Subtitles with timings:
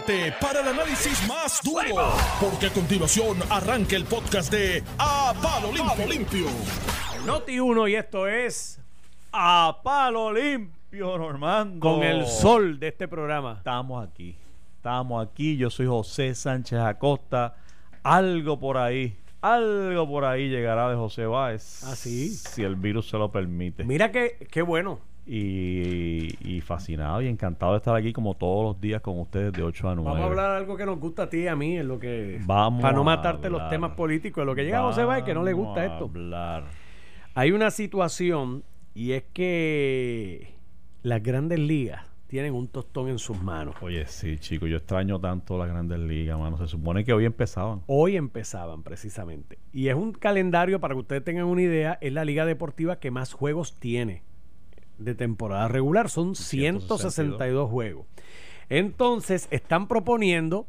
[0.00, 5.72] prepárate para el análisis más duro, porque a continuación arranca el podcast de A Palo
[5.72, 6.06] Limpio.
[6.06, 6.46] Limpio.
[7.26, 8.80] Noti 1 y esto es
[9.32, 11.80] A Palo Limpio, Normando.
[11.80, 13.54] Con el sol de este programa.
[13.58, 14.36] Estamos aquí.
[14.76, 15.56] Estamos aquí.
[15.56, 17.56] Yo soy José Sánchez Acosta.
[18.02, 19.16] Algo por ahí.
[19.40, 21.82] Algo por ahí llegará de José Báez.
[21.84, 22.30] ¿Ah, sí?
[22.30, 23.84] Si el virus se lo permite.
[23.84, 25.00] Mira que, qué bueno.
[25.30, 29.62] Y, y fascinado y encantado de estar aquí como todos los días con ustedes de
[29.62, 30.08] 8 a 9.
[30.08, 31.98] Vamos a hablar de algo que nos gusta a ti y a mí, es lo
[31.98, 35.24] que Vamos para no matarte los temas políticos, es lo que llega a José Báez
[35.24, 36.04] que no le gusta Vamos esto.
[36.06, 36.64] hablar.
[37.34, 40.54] Hay una situación y es que
[41.02, 43.74] las grandes ligas tienen un tostón en sus manos.
[43.80, 46.56] Oye, sí, chico, yo extraño tanto las grandes ligas, mano.
[46.58, 47.82] Se supone que hoy empezaban.
[47.86, 49.58] Hoy empezaban precisamente.
[49.72, 53.10] Y es un calendario, para que ustedes tengan una idea, es la liga deportiva que
[53.10, 54.22] más juegos tiene
[54.98, 56.10] de temporada regular.
[56.10, 58.06] Son 162 juegos.
[58.68, 60.66] Entonces, están proponiendo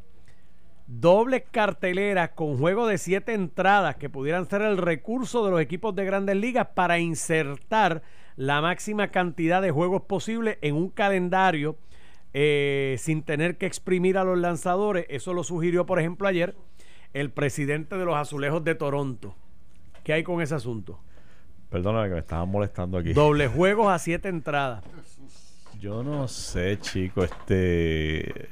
[0.86, 5.94] dobles carteleras con juego de siete entradas que pudieran ser el recurso de los equipos
[5.94, 8.02] de grandes ligas para insertar
[8.36, 11.76] la máxima cantidad de juegos posible en un calendario
[12.32, 15.06] eh, sin tener que exprimir a los lanzadores.
[15.08, 16.56] Eso lo sugirió, por ejemplo, ayer
[17.12, 19.34] el presidente de los Azulejos de Toronto.
[20.04, 21.00] ¿Qué hay con ese asunto?
[21.70, 23.12] Perdóname que me estaban molestando aquí.
[23.12, 24.84] Doble juegos a siete entradas.
[25.80, 28.48] Yo no sé, chico, este...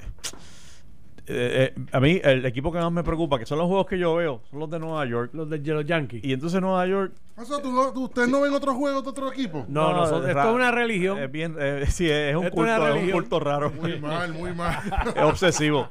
[1.29, 3.99] eh, eh, a mí el equipo que más me preocupa, que son los juegos que
[3.99, 5.31] yo veo, son los de Nueva York.
[5.35, 6.25] Los de los Yankees.
[6.25, 7.13] Y entonces Nueva York...
[7.37, 9.65] O sea, ¿tú no- tú- ¿ustedes no ven otros juegos de otro equipo?
[9.69, 11.19] No, no, son- es esto ra- es una religión.
[11.19, 13.13] Es bien, eh, sí, es un, Esto es una culto, es un religión.
[13.21, 13.71] culto raro.
[13.71, 14.79] Muy mal, muy mal.
[15.17, 15.89] es obsesivo.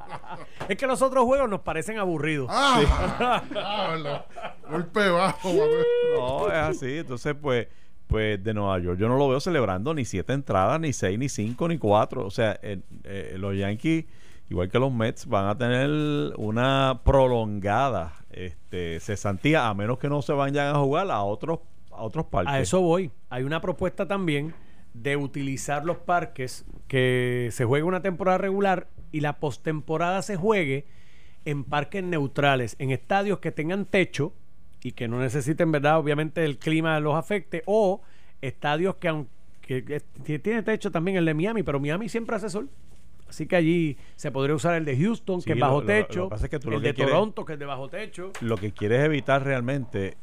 [0.67, 2.47] Es que los otros juegos nos parecen aburridos.
[2.51, 4.23] Ah, diablo.
[4.69, 5.49] Golpe bajo.
[5.49, 6.17] papi.
[6.17, 6.97] No, es así.
[6.97, 7.67] Entonces, pues,
[8.07, 11.29] pues de Nueva York yo no lo veo celebrando ni siete entradas, ni seis, ni
[11.29, 12.25] cinco, ni cuatro.
[12.25, 14.05] O sea, eh, eh, los Yankees,
[14.49, 15.89] igual que los Mets, van a tener
[16.37, 21.59] una prolongada este, cesantía, a menos que no se vayan a jugar a otros,
[21.91, 22.53] a otros parques.
[22.53, 23.11] A eso voy.
[23.29, 24.53] Hay una propuesta también
[24.93, 30.85] de utilizar los parques que se juegue una temporada regular y la postemporada se juegue
[31.45, 34.33] en parques neutrales, en estadios que tengan techo
[34.83, 35.97] y que no necesiten, ¿verdad?
[35.99, 38.01] Obviamente el clima los afecte o
[38.41, 39.29] estadios que aunque
[39.61, 42.69] que- que tiene techo también el de Miami, pero Miami siempre hace sol.
[43.29, 45.81] Así que allí se podría usar el de Houston, Sí, que es lo- bajo lo-
[45.81, 48.31] lo que techo, es que el de quieres- Toronto, que es de bajo techo.
[48.41, 50.17] Lo que quieres evitar realmente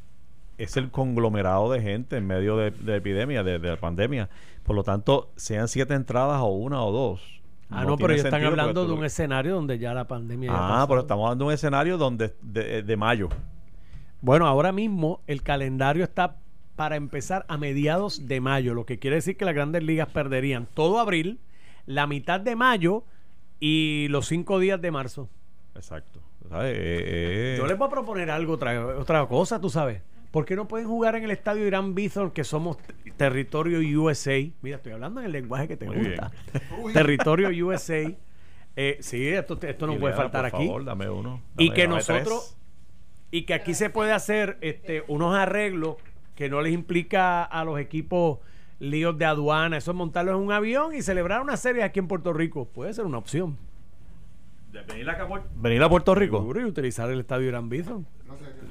[0.56, 4.28] es el conglomerado de gente en medio de, de epidemia, de, de la pandemia.
[4.62, 7.22] Por lo tanto, sean siete entradas o una o dos.
[7.70, 10.50] Ah, no, pero ellos están hablando de un escenario donde ya la pandemia.
[10.50, 10.88] ya Ah, pasó.
[10.88, 13.28] pero estamos hablando de un escenario donde de, de mayo.
[14.20, 16.37] Bueno, ahora mismo el calendario está
[16.76, 20.66] para empezar a mediados de mayo, lo que quiere decir que las grandes ligas perderían
[20.72, 21.38] todo abril,
[21.86, 23.04] la mitad de mayo
[23.60, 25.28] y los cinco días de marzo.
[25.74, 26.20] Exacto.
[26.48, 26.72] ¿Sabes?
[26.76, 30.02] Eh, eh, Yo les voy a proponer algo, otra, otra cosa, tú sabes.
[30.30, 32.76] ¿Por qué no pueden jugar en el estadio Irán Bithorn, que somos
[33.16, 34.38] territorio USA?
[34.62, 36.32] Mira, estoy hablando en el lenguaje que te Muy gusta.
[36.92, 38.12] territorio USA.
[38.76, 40.66] Eh, sí, esto, esto no y puede faltar por aquí.
[40.66, 41.40] favor, dame uno.
[41.56, 42.56] y que dame nosotros
[43.30, 45.96] y que aquí se puede hacer este unos arreglos
[46.34, 48.40] que no les implica a los equipos
[48.84, 52.08] líos de aduana, eso es montarlos en un avión y celebrar una serie aquí en
[52.08, 53.56] Puerto Rico, puede ser una opción.
[54.72, 54.86] tres.
[54.86, 56.38] Venir acá a Puer- venir a Puerto Rico.
[56.38, 58.06] Seguro, y utilizar el estadio Irán Bithorn.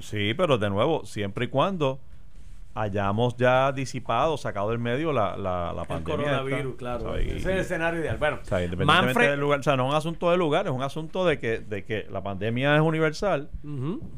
[0.01, 1.99] Sí, pero de nuevo, siempre y cuando
[2.75, 6.15] hayamos ya disipado, sacado del medio la, la, la El pandemia.
[6.25, 7.15] coronavirus, esta, claro.
[7.17, 8.17] Ese es el escenario ideal.
[8.17, 10.65] Bueno, O sea, independientemente Manfred- del lugar, o sea, no es un asunto de lugar,
[10.65, 13.49] es un asunto de que, de que la pandemia es universal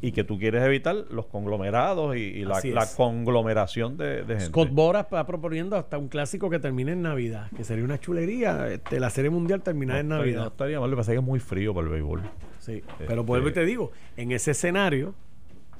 [0.00, 2.60] y que tú quieres evitar los conglomerados y, y la,
[2.96, 4.44] conglomeración de, de gente.
[4.46, 8.68] Scott Boras está proponiendo hasta un clásico que termine en Navidad, que sería una chulería,
[8.68, 10.46] este, la serie mundial terminar en estaría- no Navidad.
[10.52, 12.22] estaría mal, lo que pasa es que es muy frío para el béisbol.
[12.60, 15.14] Sí, Este- pero vuelvo y te digo, en ese escenario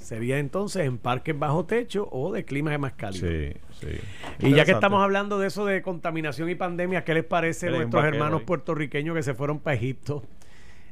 [0.07, 3.29] sería entonces en parques bajo techo o de climas más cálidos.
[3.29, 3.99] Sí, sí.
[4.39, 7.71] Y ya que estamos hablando de eso de contaminación y pandemia, ¿qué les parece a
[7.73, 10.23] nuestros hermanos puertorriqueños que se fueron para Egipto?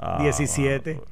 [0.01, 1.07] Ah, 17, mano,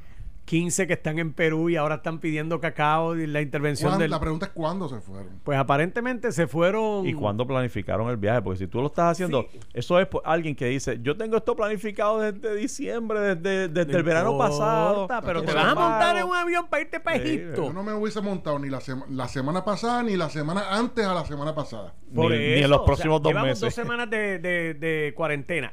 [0.44, 4.10] 15 que están en Perú y ahora están pidiendo cacao y la intervención ¿Cuán- del...
[4.10, 5.40] La pregunta es cuándo se fueron.
[5.44, 7.06] Pues aparentemente se fueron...
[7.06, 8.42] ¿Y cuándo planificaron el viaje?
[8.42, 9.60] Porque si tú lo estás haciendo, Sí.
[9.72, 13.98] eso es por alguien que dice, yo tengo esto planificado desde diciembre, desde, desde No
[13.98, 15.08] el verano importa, pasado.
[15.24, 17.64] Pero te vas a montar en un avión para irte para Sí, Egipto.
[17.68, 21.06] Yo no me hubiese montado ni la, sema- la semana pasada ni la semana antes
[21.06, 21.94] a la semana pasada.
[22.10, 23.60] Ni, ni en los próximos dos llevamos meses.
[23.62, 25.72] dos semanas de, de- de cuarentena.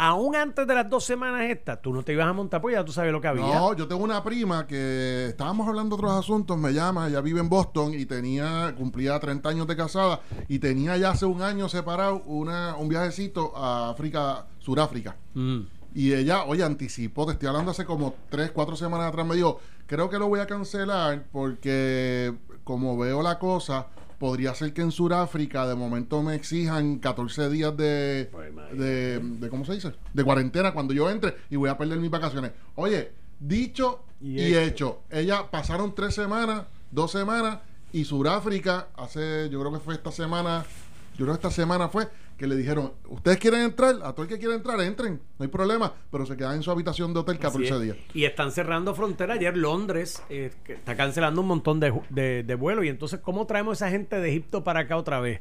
[0.00, 2.84] Aún antes de las dos semanas estas, tú no te ibas a montar, pues ya
[2.84, 3.42] tú sabes lo que había.
[3.42, 7.40] No, yo tengo una prima que estábamos hablando de otros asuntos, me llama, ella vive
[7.40, 11.68] en Boston y tenía, cumplía 30 años de casada y tenía ya hace un año
[11.68, 15.16] separado una, un viajecito a África, Suráfrica.
[15.34, 15.62] Mm.
[15.94, 19.58] Y ella, oye, anticipó, te estoy hablando hace como tres, cuatro semanas atrás, me dijo,
[19.88, 23.88] creo que lo voy a cancelar porque como veo la cosa,
[24.18, 28.30] podría ser que en Sudáfrica de momento me exijan 14 días de,
[28.72, 29.92] de, de- ¿cómo se dice?
[30.12, 32.52] De cuarentena cuando yo entre y voy a perder mis vacaciones.
[32.74, 34.60] Oye, dicho Y y, hecho.
[34.60, 35.00] hecho.
[35.10, 37.58] Ella pasaron tres semanas, dos semanas
[37.92, 40.64] y Sudáfrica hace, yo creo que fue esta semana,
[41.16, 44.28] yo creo que esta semana fue que le dijeron, ustedes quieren entrar, a todo el
[44.28, 47.38] que quiera entrar, entren, no hay problema, pero se quedan en su habitación de hotel
[47.38, 47.80] 14 Así es.
[47.82, 47.96] días.
[48.14, 49.34] Y están cerrando frontera.
[49.34, 52.84] Ayer Londres eh, que está cancelando un montón de, de, de vuelos.
[52.84, 55.40] Y entonces, ¿cómo traemos a esa gente de Egipto para acá otra vez?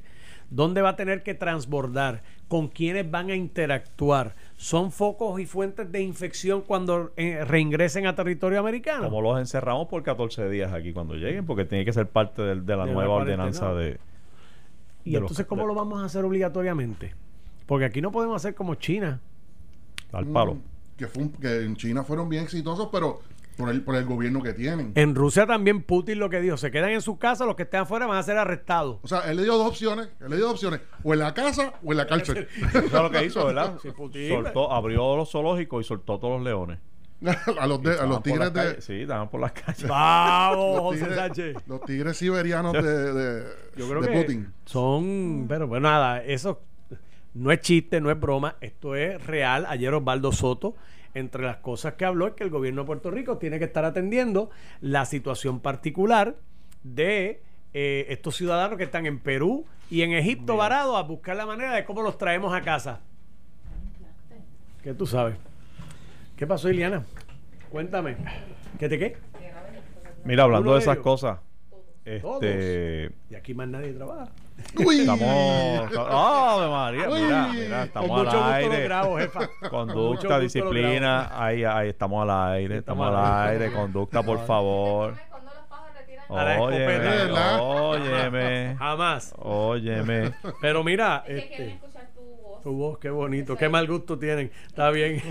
[0.49, 2.23] ¿Dónde va a tener que transbordar?
[2.47, 4.35] ¿Con quiénes van a interactuar?
[4.55, 9.03] ¿Son focos y fuentes de infección cuando eh, reingresen a territorio americano?
[9.03, 12.65] Como los encerramos por 14 días aquí cuando lleguen, porque tiene que ser parte del-
[12.65, 13.99] de, la De la nueva ordenanza de.
[15.07, 17.13] Y de entonces, los- ¿cómo de- lo vamos a hacer obligatoriamente?
[17.65, 19.19] Porque aquí no podemos hacer como China.
[20.13, 20.55] al palo.
[20.55, 20.61] Mm,
[20.97, 23.19] Que, fue un- que en China fueron bien exitosos, pero
[23.57, 24.93] por el, por el gobierno que tienen.
[24.95, 27.81] En Rusia también Putin lo que dijo, se quedan en su casa, los que estén
[27.81, 28.99] afuera van a ser arrestados.
[29.03, 31.33] O sea, él le dio dos opciones, él le dio dos opciones, o en la
[31.33, 32.47] casa o en la cárcel.
[32.69, 33.77] Eso es lo que hizo, ¿verdad?
[33.81, 34.29] Sí, Putin.
[34.29, 36.79] Soltó, abrió los zoológicos y soltó todos los leones.
[37.59, 38.59] a los, de- a los tigres de...
[38.59, 38.83] calles.
[38.85, 39.87] Sí, estaban por las calles.
[39.87, 41.55] ¡Vamos, los José tigres, Sánchez!
[41.67, 42.81] los tigres siberianos de,
[43.13, 43.43] de,
[43.75, 44.53] Yo creo de que Putin.
[44.65, 46.61] son, pero pues nada, eso
[47.33, 49.65] no es chiste, no es broma, esto es real.
[49.67, 50.75] Ayer Osvaldo Soto,
[51.13, 53.85] entre las cosas que habló, es que el gobierno de Puerto Rico tiene que estar
[53.85, 54.49] atendiendo
[54.81, 56.35] la situación particular
[56.83, 57.41] de
[57.73, 61.73] eh, estos ciudadanos que están en Perú y en Egipto varados a buscar la manera
[61.73, 63.01] de cómo los traemos a casa.
[64.83, 65.35] ¿Qué tú sabes?
[66.37, 67.03] ¿Qué pasó, Iliana?
[67.71, 68.15] Cuéntame.
[68.79, 69.17] ¿Qué te qué?
[70.23, 71.39] Mira, hablando de esas cosas.
[72.21, 72.41] Todos.
[72.43, 73.11] Este.
[73.29, 74.29] Y aquí más nadie trabaja.
[74.85, 74.99] Uy.
[75.01, 75.91] Estamos.
[75.97, 77.07] ¡Oh, María!
[77.07, 77.57] Mira, Uy.
[77.57, 78.83] mira, Con estamos mucho al gusto lo aire.
[78.83, 79.39] grabo, jefa.
[79.39, 81.29] Con mucho Conducta, gusto lo disciplina.
[81.43, 82.77] Ahí, ahí estamos al aire.
[82.77, 83.65] Estamos Estamos al aire.
[83.65, 83.75] aire.
[83.75, 85.15] Conducta, por favor.
[86.29, 87.31] Óyeme,
[87.61, 89.33] óyeme, Jamás.
[89.37, 90.31] óyeme.
[90.61, 91.87] Pero mira, Es que quieren este,
[92.67, 92.97] tu voz.
[92.99, 94.51] qué bonito, qué mal gusto tienen.
[94.67, 95.21] Está bien.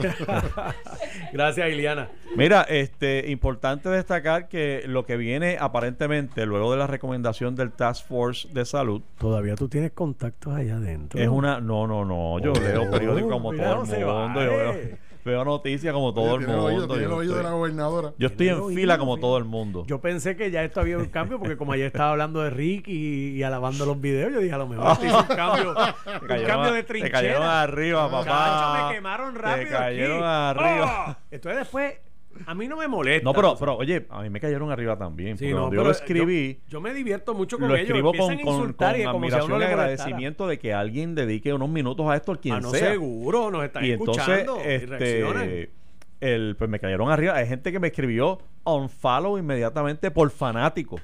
[1.32, 2.08] Gracias, Iliana.
[2.36, 8.06] Mira, este, importante destacar que lo que viene aparentemente luego de la recomendación del Task
[8.08, 11.20] Force de Salud Todavía tú tienes contactos allá adentro.
[11.20, 14.50] es una, no, no, no, yo Oh, leo periódicos como mira, todo el mundo, yo
[14.56, 14.72] vale.
[14.72, 17.00] veo, veo noticias como todo Oye, el oído, mundo.
[17.00, 18.12] yo oído de la estoy, gobernadora.
[18.18, 19.84] yo estoy Tiene en fila como todo el mundo.
[19.86, 22.88] Yo pensé que ya esto había un cambio porque como ayer estaba hablando de Rick
[22.88, 26.10] y, y alabando los videos, yo dije a lo mejor esto hizo un cambio, Te
[26.22, 27.12] un cayeron cambio de Te trinchera.
[27.12, 28.24] cayeron arriba, papá.
[28.24, 30.24] Chacho, me quemaron rápido Te cayeron aquí.
[30.60, 30.86] arriba.
[31.08, 31.18] ¡Ah!
[31.30, 31.94] Entonces después,
[32.44, 33.24] a mí no me molesta.
[33.24, 35.38] No, pero, pero, oye, a mí me cayeron arriba también.
[35.38, 37.88] Sí, no, yo lo escribí, Yo, yo me divierto mucho con lo ellos.
[37.88, 40.74] escribo con, Empiezan a con, insultar y con como si admiración y agradecimiento de que
[40.74, 42.90] alguien dedique unos minutos a esto, el quien Ah, no, sea.
[42.90, 45.42] seguro, nos están y entonces, escuchando y reaccionan.
[45.44, 45.70] este,
[46.20, 47.34] el, pues me cayeron arriba.
[47.34, 50.98] Hay gente que me escribió on follow inmediatamente por fanático.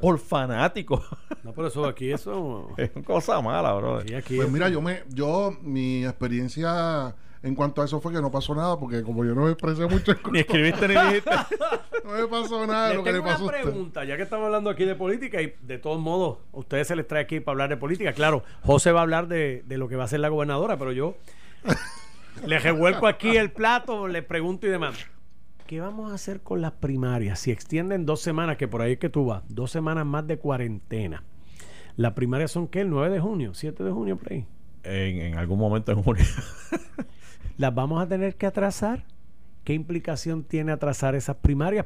[0.00, 1.02] Por fanático.
[1.44, 2.68] No, pero eso aquí, eso...
[2.76, 3.98] es una cosa mala, bro.
[3.98, 4.36] Aquí, aquí.
[4.36, 8.54] Pues mira, yo me, yo, mi experiencia en cuanto a eso fue que no pasó
[8.54, 11.30] nada, porque como yo no me expresé mucho, Ni escribiste ni dijiste.
[12.04, 13.62] no me pasó nada de lo que le pasó a una usted.
[13.62, 16.96] pregunta, ya que estamos hablando aquí de política y de todos modos, a ustedes se
[16.96, 18.12] les trae aquí para hablar de política.
[18.12, 20.92] Claro, José va a hablar de, de lo que va a ser la gobernadora, pero
[20.92, 21.16] yo
[22.46, 24.96] le revuelco aquí el plato, le pregunto y demás.
[25.66, 27.40] ¿Qué vamos a hacer con las primarias?
[27.40, 30.38] Si extienden dos semanas, que por ahí es que tú vas, dos semanas más de
[30.38, 31.24] cuarentena.
[31.96, 32.80] ¿Las primarias son qué?
[32.80, 33.52] ¿El 9 de junio?
[33.52, 34.46] ¿7 de junio por ahí?
[34.84, 36.24] En, en algún momento en junio.
[37.58, 39.04] ¿Las vamos a tener que atrasar?
[39.64, 41.84] ¿Qué implicación tiene atrasar esas primarias?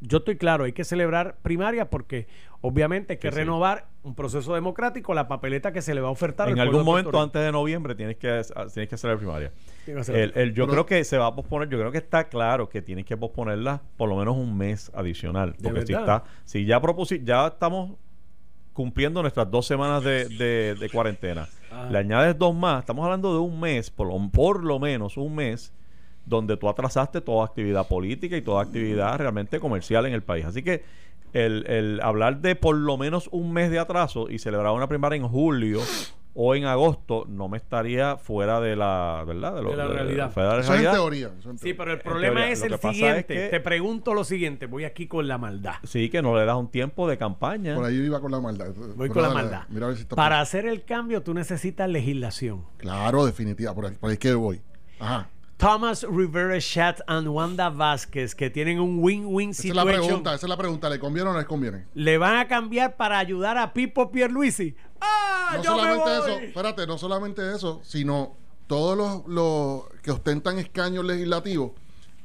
[0.00, 2.26] Yo estoy claro, hay que celebrar primarias porque
[2.60, 3.38] obviamente hay que Sí, sí.
[3.38, 6.48] renovar un proceso democrático, la papeleta que se le va a ofertar.
[6.50, 8.42] en al algún momento Puerto antes de noviembre tienes que,
[8.74, 9.52] tienes que hacer la primaria.
[9.98, 12.24] Hacer- El- el- yo Pero- creo que se va a posponer, yo creo que está
[12.28, 15.52] claro que tienes que posponerla por lo menos un mes adicional.
[15.56, 17.92] ¿De Porque si está, si ya propusi ya estamos
[18.74, 21.88] cumpliendo nuestras dos semanas de, de- de cuarentena, Ajá.
[21.90, 25.34] le añades dos más, estamos hablando de un mes, por lo, por lo menos un
[25.34, 25.72] mes,
[26.26, 30.44] donde tú atrasaste toda actividad política y toda actividad realmente comercial en el país.
[30.44, 30.82] Así que
[31.32, 35.16] el, el hablar de por lo menos un mes de atraso y celebrar una primaria
[35.16, 35.80] en julio
[36.36, 40.34] o en agosto no me estaría fuera de la verdad de, lo- De la realidad.
[40.34, 41.26] de la Eso es en teoría.
[41.28, 43.34] eso es en Sí, pero el problema es lo el que pasa es siguiente.
[43.34, 45.74] que- Te pregunto lo siguiente, voy aquí con la maldad.
[45.84, 47.74] Sí, que no le das un tiempo de campaña.
[47.76, 48.72] Por ahí iba con la maldad.
[48.96, 49.62] Voy con la maldad.
[49.68, 52.64] Mira a ver si está Para hacer el cambio tú necesitas legislación.
[52.78, 53.74] Claro, definitiva.
[53.74, 54.60] Por ahí, por ahí que voy.
[54.98, 55.28] Ajá.
[55.56, 60.34] Thomas Rivera Chat and Wanda Vázquez, que tienen un win-win Esa es la situation, pregunta.
[60.34, 60.90] Esa es la pregunta.
[60.90, 61.86] ¿Le conviene o no les conviene?
[61.94, 64.74] le van a cambiar para ayudar a Pipo Pierluisi.
[65.00, 65.54] ¡Ah!
[65.56, 66.18] No yo me solamente voy!
[66.18, 66.38] eso.
[66.40, 71.72] Espérate, no solamente eso, sino todos los, los que ostentan escaños legislativos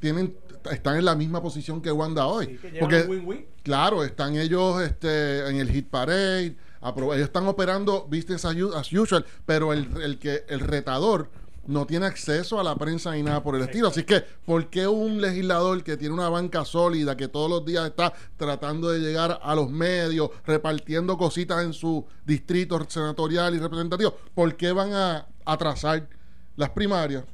[0.00, 0.36] tienen
[0.70, 2.46] están en la misma posición que Wanda hoy.
[2.46, 3.46] Sí, que Porque, un win-win.
[3.62, 9.72] claro, están ellos este, en el hit parade, ellos están operando business as usual, pero
[9.72, 11.30] el, el que el retador
[11.70, 13.88] no tiene acceso a la prensa ni nada por el estilo.
[13.88, 17.86] Así que, ¿por qué un legislador que tiene una banca sólida, que todos los días
[17.86, 24.14] está tratando de llegar a los medios, repartiendo cositas en su distrito senatorial y representativo,
[24.34, 26.08] ¿por qué van a atrasar
[26.56, 27.24] las primarias?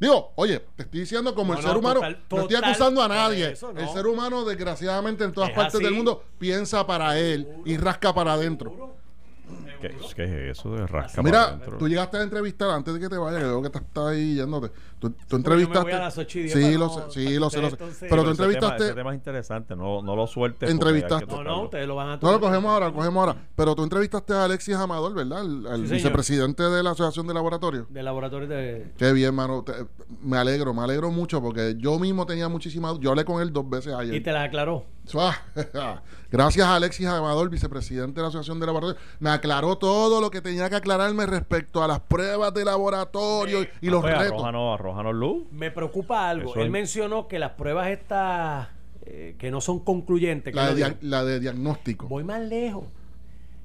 [0.00, 3.02] Digo, oye, te estoy diciendo como No, el no, ser humano, total- no estoy acusando
[3.02, 3.50] a nadie.
[3.52, 3.78] eso, no.
[3.80, 5.84] El ser humano, desgraciadamente, en todas Es partes así.
[5.84, 8.96] del mundo, piensa para él y rasca para adentro.
[9.82, 13.16] ¿Qué, qué es eso de rasca Mira, tú llegaste a entrevistar antes de que te
[13.16, 14.70] vayas, que veo que estás ahí yéndote.
[15.02, 15.82] Tú, tú yo me entrevistaste.
[15.82, 17.72] voy a las ocho y diez sí, lo no- sé, sí, lo sé, lo sé.
[17.74, 18.84] entonces- Pero tú ese tema- entrevistaste.
[18.84, 20.70] Ese tema es interesante, no, no lo sueltes.
[20.70, 21.26] Entrevistaste.
[21.26, 23.36] No, no, ustedes lo van a No, lo cogemos ahora, lo cogemos ahora.
[23.56, 25.42] Pero tú entrevistaste a Alexis Amador, ¿verdad?
[25.42, 25.88] Sí, señor.
[25.88, 27.86] vicepresidente de la Asociación de Laboratorios.
[27.92, 28.92] De laboratorio de...
[28.96, 29.64] Qué bien, mano.
[29.64, 29.72] Te-
[30.22, 32.98] me alegro, me alegro mucho porque yo mismo tenía muchísimas.
[33.00, 34.14] Yo hablé con él dos veces ayer.
[34.14, 34.84] Y te las aclaró.
[36.30, 39.02] Gracias a Alexis Amador, vicepresidente de la Asociación de Laboratorios.
[39.18, 43.90] Me aclaró todo lo que tenía que aclararme respecto a las pruebas de laboratorio y
[43.90, 44.22] los retos.
[44.28, 44.78] arrójanos,
[45.12, 45.44] luz.
[45.50, 46.50] Me preocupa algo.
[46.50, 48.68] Eso Él es- mencionó que las pruebas estas
[49.04, 50.54] eh, que no son concluyentes.
[50.54, 50.88] La de, dijo.
[50.88, 52.06] dia- la de diagnóstico.
[52.08, 52.84] Voy más lejos.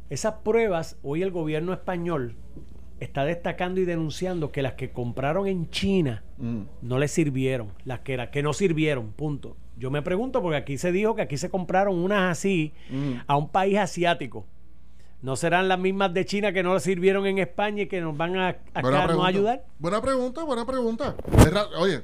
[0.10, 2.36] Esas pruebas, hoy el gobierno español
[3.00, 6.62] está destacando y denunciando que las que compraron en China Mm.
[6.82, 9.56] no les sirvieron, las que, era- que no sirvieron, punto.
[9.78, 13.12] Yo me pregunto, porque aquí se dijo que aquí se compraron unas así Mm.
[13.28, 14.48] a un país asiático.
[15.22, 18.38] ¿No serán las mismas de China que no sirvieron en España y que nos van
[18.38, 19.64] a, acá ayudar?
[19.80, 21.16] Buena pregunta, buena pregunta.
[21.80, 22.04] Oye,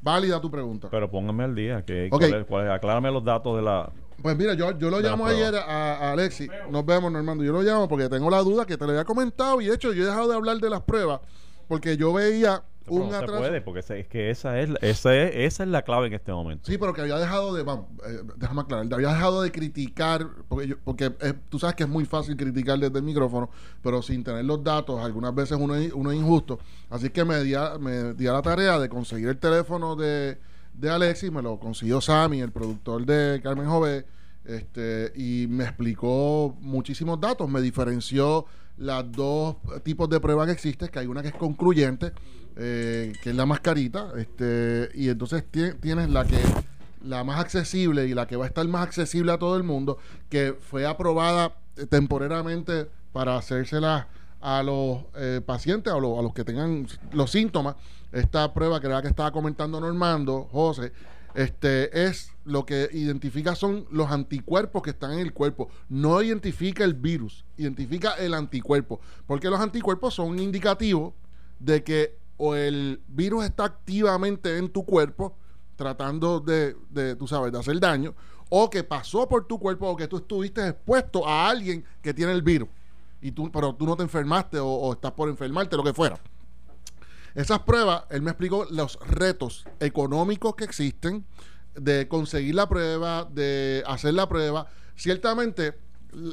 [0.00, 0.88] válida tu pregunta.
[0.90, 1.84] Pero póngame al día.
[1.84, 2.18] Que, Ok.
[2.20, 3.90] cuál es- cuál es- aclárame los datos de la.
[4.22, 6.50] Pues mira, yo, yo lo llamo ayer a, a Alexis.
[6.70, 7.42] Nos vemos, Normando.
[7.44, 9.60] Yo lo llamo porque tengo la duda que te lo había comentado.
[9.60, 11.20] Y de hecho, yo he dejado de hablar de las pruebas
[11.68, 15.62] porque yo veía un no se puede, porque es que esa es, esa es, esa
[15.62, 16.66] es la clave en este momento.
[16.70, 20.68] Sí, pero que había dejado de, vamos, eh, déjame aclarar, había dejado de criticar, porque,
[20.68, 23.50] yo- porque eh, tú sabes que es muy fácil criticar desde el micrófono,
[23.82, 26.58] pero sin tener los datos, algunas veces uno es, uno es injusto.
[26.88, 30.38] Así que me di, a, me di a la tarea de conseguir el teléfono de,
[30.74, 34.04] de Alexis, me lo consiguió Sammy, el productor de Carmen Jové,
[34.44, 38.46] este, y me explicó muchísimos datos, me diferenció
[38.78, 42.12] las dos tipos de pruebas que existen, que hay una que es concluyente,
[42.56, 46.38] eh, que es la mascarita, este, y entonces tie- tienes la que
[47.02, 49.98] la más accesible y la que va a estar más accesible a todo el mundo,
[50.28, 54.08] que fue aprobada eh, temporariamente para hacérsela
[54.40, 57.76] a los eh, pacientes, a, los- a los que tengan los síntomas.
[58.12, 60.92] Esta prueba que era que estaba comentando Normando, José,
[61.34, 65.68] este es lo que identifica son los anticuerpos que están en el cuerpo.
[65.88, 69.00] No identifica el virus, identifica el anticuerpo.
[69.28, 71.14] Porque los anticuerpos son un indicativo
[71.60, 75.36] de que o el virus está activamente en tu cuerpo,
[75.76, 78.14] tratando de, de, tú sabes, de hacer daño,
[78.48, 82.32] o que pasó por tu cuerpo o que tú estuviste expuesto a alguien que tiene
[82.32, 82.70] el virus.
[83.20, 86.18] Y tú, pero tú no te enfermaste o, o estás por enfermarte, lo que fuera.
[87.34, 91.26] Esas pruebas, él me explicó los retos económicos que existen
[91.74, 94.66] de conseguir la prueba, de hacer la prueba.
[94.96, 95.78] Ciertamente,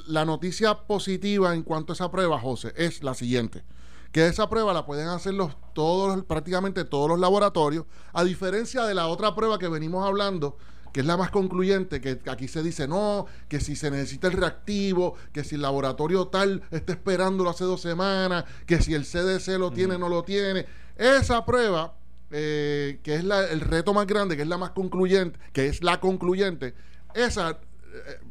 [0.08, 3.66] la noticia positiva en cuanto a esa prueba, José, es la siguiente.
[4.12, 8.94] Que esa prueba la pueden hacer los, todos, prácticamente todos los laboratorios, a diferencia de
[8.96, 10.58] la otra prueba que venimos hablando,
[10.94, 14.34] que es la más concluyente, que aquí se dice no, que si se necesita el
[14.34, 19.60] reactivo, que si el laboratorio tal está esperándolo hace dos semanas, que si el CDC
[19.60, 20.66] lo tiene, no lo tiene.
[20.96, 21.94] Esa prueba,
[22.32, 25.84] eh, que es la- el reto más grande, que es la más concluyente, que es
[25.84, 26.74] la concluyente,
[27.14, 27.60] esa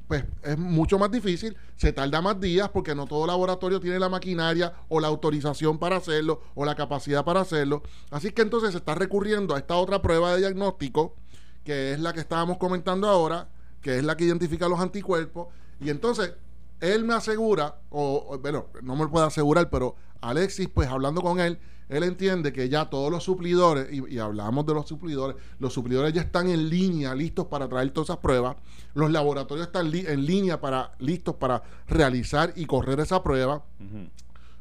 [0.09, 4.09] pues es mucho más difícil, se tarda más días porque no todo laboratorio tiene la
[4.09, 7.83] maquinaria o la autorización para hacerlo o la capacidad para hacerlo.
[8.11, 11.17] Así que entonces se está recurriendo a esta otra prueba de diagnóstico,
[11.65, 13.49] que es la que estábamos comentando ahora,
[13.81, 15.49] que es la que identifica los anticuerpos.
[15.81, 16.35] Y entonces
[16.81, 21.23] él me asegura, o, o, bueno, no me lo puede asegurar, pero Alexis, pues hablando
[21.23, 25.37] con él, él entiende que ya todos los suplidores, y, y hablamos de los suplidores,
[25.61, 28.57] los suplidores ya están en línea, listos para traer todas esas pruebas,
[28.95, 33.63] los laboratorios están li- en línea para listos para realizar y correr esa prueba.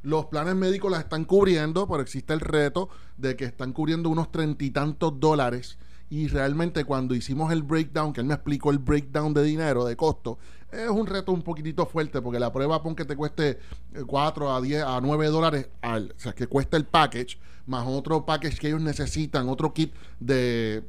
[0.03, 4.31] Los planes médicos las están cubriendo, pero existe el reto de que están cubriendo unos
[4.31, 5.79] treinta y tantos dólares.
[6.09, 9.95] Y realmente cuando hicimos el breakdown, que él me explicó el breakdown de dinero, de
[9.95, 10.37] costo,
[10.71, 13.59] es un reto un poquitito fuerte, porque la prueba pon que te cueste
[14.05, 18.25] 4 a 10 a 9 dólares al, o sea, que cuesta el package, más otro
[18.25, 20.83] package que ellos necesitan, otro kit de,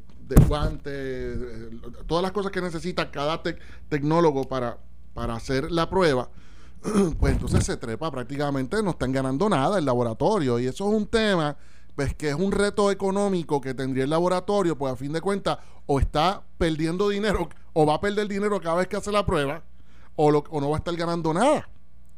[0.49, 1.71] guantes, eh,
[2.07, 3.59] todas las cosas que necesita cada tec-
[3.89, 4.79] tecnólogo para,
[5.15, 6.29] para hacer la prueba
[7.19, 10.59] pues entonces se trepa prácticamente, no están ganando nada el laboratorio.
[10.59, 11.57] Y eso es un tema
[11.97, 15.59] pues que es un reto económico que tendría el laboratorio, pues a fin de cuentas,
[15.87, 19.65] o está perdiendo dinero, o va a perder dinero cada vez que hace la prueba,
[20.15, 21.69] o, lo, o no va a estar ganando nada.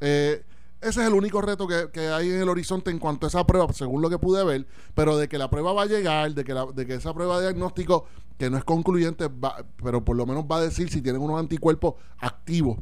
[0.00, 0.44] Eh,
[0.80, 3.46] ese es el único reto que, que, hay en el horizonte en cuanto a esa
[3.46, 6.42] prueba, según lo que pude ver, pero de que la prueba va a llegar, de
[6.42, 8.06] que, la, de que esa prueba de diagnóstico,
[8.36, 11.38] que no es concluyente, va, pero por lo menos va a decir si tienen unos
[11.38, 12.78] anticuerpos activos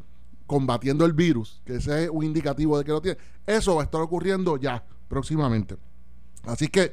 [0.46, 3.18] combatiendo el virus, que ese es un indicativo de que lo tiene.
[3.46, 5.76] Eso va a estar ocurriendo ya, próximamente.
[6.46, 6.92] Así que,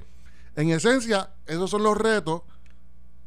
[0.56, 2.42] en esencia, esos son los retos.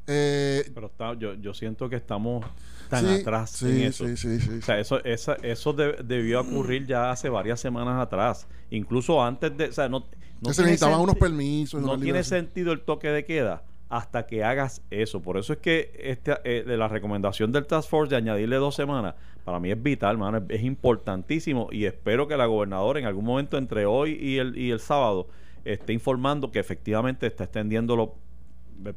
[0.06, 2.44] Eh, Pero está, yo, yo siento que estamos
[2.88, 4.06] tan atrás sí, en eso.
[4.06, 8.46] Sí, sí, o sea, eso, esa, eso debió ocurrir ya hace varias semanas atrás.
[8.70, 9.66] Incluso antes de...
[9.66, 10.06] O sea, no,
[10.40, 11.82] no se necesitaban unos permisos.
[11.82, 15.22] No tiene sentido el toque de queda hasta que hagas eso.
[15.22, 18.74] Por eso es que este, eh, de la recomendación del Task Force de añadirle dos
[18.74, 19.14] semanas,
[19.44, 23.58] para mí es vital, mano, es, importantísimo y espero que la gobernadora en algún momento
[23.58, 25.28] entre hoy y el, y el sábado
[25.72, 28.14] esté informando que efectivamente está extendiéndolo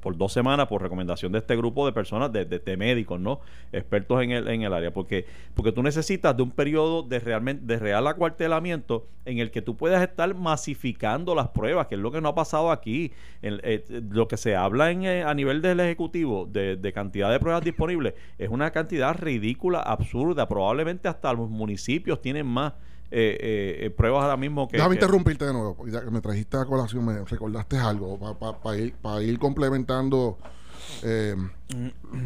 [0.01, 3.39] por dos semanas por recomendación de este grupo de personas, de, de, médicos, ¿no?
[3.71, 7.65] Expertos en el, en el área, porque, porque tú necesitas de un periodo de realmente
[7.65, 12.11] de real acuartelamiento en el que tú puedas estar masificando las pruebas, que es lo
[12.11, 13.11] que no ha pasado aquí.
[13.41, 17.39] Eh, lo que se habla en, eh, a nivel del Ejecutivo de, de cantidad de
[17.39, 22.73] pruebas disponibles es una cantidad ridícula, absurda, probablemente hasta los municipios tienen más.
[23.11, 24.77] Eh, eh, eh, pruebas ahora mismo que...
[24.77, 28.93] Déjame interrumpirte de nuevo, ya que me trajiste a colación, me recordaste algo para ir,
[29.21, 30.37] ir, complementando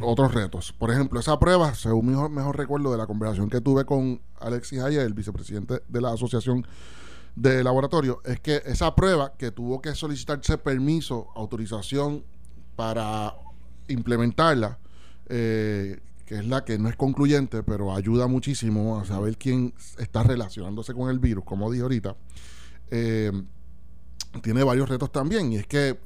[0.01, 0.73] otros retos.
[0.73, 4.79] Por ejemplo, esa prueba, según mi mejor, recuerdo de la conversación que tuve con Alexis
[4.79, 6.67] Ayer, el vicepresidente de la Asociación
[7.35, 12.25] de Laboratorio, es que esa prueba que tuvo que solicitarse permiso, autorización
[12.75, 13.35] para
[13.87, 14.79] implementarla,
[15.29, 20.23] eh, que es la que no es concluyente, pero ayuda muchísimo a saber quién está
[20.23, 22.15] relacionándose con el virus, como dije ahorita,
[22.91, 23.31] eh,
[24.41, 25.51] tiene varios retos también.
[25.51, 25.99] Y es que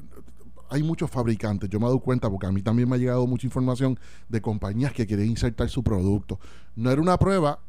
[0.69, 3.25] hay muchos fabricantes, yo me he dado cuenta porque a mí también me ha llegado
[3.25, 6.39] mucha información de compañías que quieren insertar su producto.
[6.75, 7.59] No era una prueba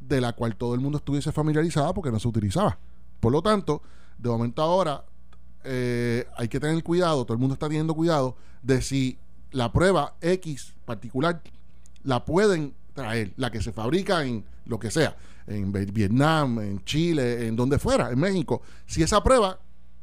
[0.00, 2.78] de la cual todo el mundo estuviese familiarizada porque no se utilizaba.
[3.20, 3.82] Por lo tanto,
[4.18, 5.04] de momento ahora
[5.62, 9.18] eh, hay que tener cuidado, todo el mundo está teniendo cuidado de si
[9.52, 11.42] la prueba X particular
[12.04, 17.46] la pueden traer, la que se fabrica en lo que sea, en Vietnam, en Chile,
[17.46, 18.62] en donde fuera, en México.
[18.86, 19.58] Si esa prueba,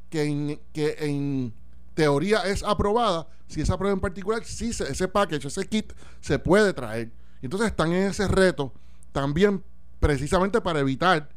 [0.10, 1.54] que en, que en
[1.94, 6.74] teoría es aprobada, si esa prueba en particular, si ese package, ese kit se puede
[6.74, 7.12] traer.
[7.42, 8.74] Entonces están en ese reto
[9.12, 9.64] también
[10.00, 11.30] precisamente para evitar,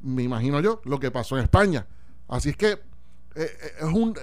[0.00, 1.86] me imagino yo, lo que pasó en España.
[2.28, 2.78] Así es que eh,
[3.34, 4.14] eh, es un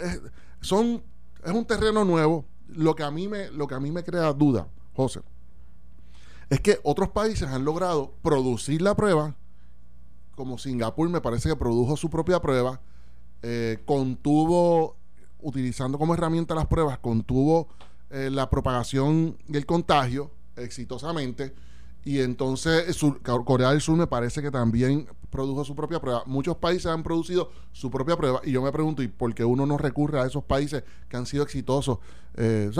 [0.61, 1.03] son
[1.43, 4.33] es un terreno nuevo, lo que a mí me, lo que a mí me crea
[4.33, 5.21] duda, José,
[6.49, 9.35] es que otros países han logrado producir la prueba,
[10.35, 12.81] como Singapur me parece que produjo su propia prueba,
[13.41, 14.95] eh, contuvo,
[15.41, 17.67] utilizando como herramienta las pruebas, contuvo
[18.09, 21.53] eh, la propagación del contagio exitosamente.
[22.03, 22.97] Y entonces
[23.45, 26.23] Corea del Sur me parece que también produjo su propia prueba.
[26.25, 29.65] Muchos países han producido su propia prueba y yo me pregunto, ¿y por qué uno
[29.65, 31.99] no recurre a esos países que han sido exitosos?
[32.35, 32.71] Eh,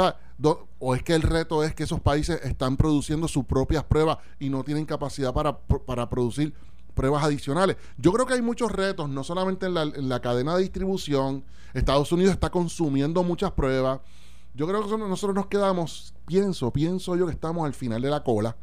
[0.43, 4.17] o, ¿O es que el reto es que esos países están produciendo sus propias pruebas
[4.39, 6.53] y no tienen capacidad para, para producir
[6.93, 7.77] pruebas adicionales?
[7.97, 11.43] Yo creo que hay muchos retos, no solamente en la, en la cadena de distribución.
[11.73, 13.99] Estados Unidos está consumiendo muchas pruebas.
[14.55, 18.23] Yo creo que nosotros nos quedamos, pienso, pienso yo que estamos al final de la
[18.23, 18.55] cola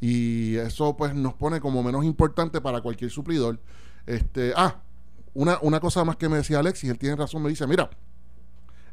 [0.00, 3.60] y eso pues nos pone como menos importante para cualquier suplidor.
[4.06, 4.80] Este, ah,
[5.32, 7.90] una, una cosa más que me decía Alexis, él tiene razón, me dice, mira,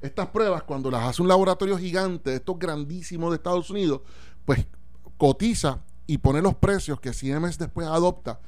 [0.02, 4.02] estas pruebas cuando las hace un laboratorio gigante, estos grandísimos de Estados Unidos,
[4.46, 4.66] pues
[5.18, 8.40] cotiza y pone los precios que CMS después adopta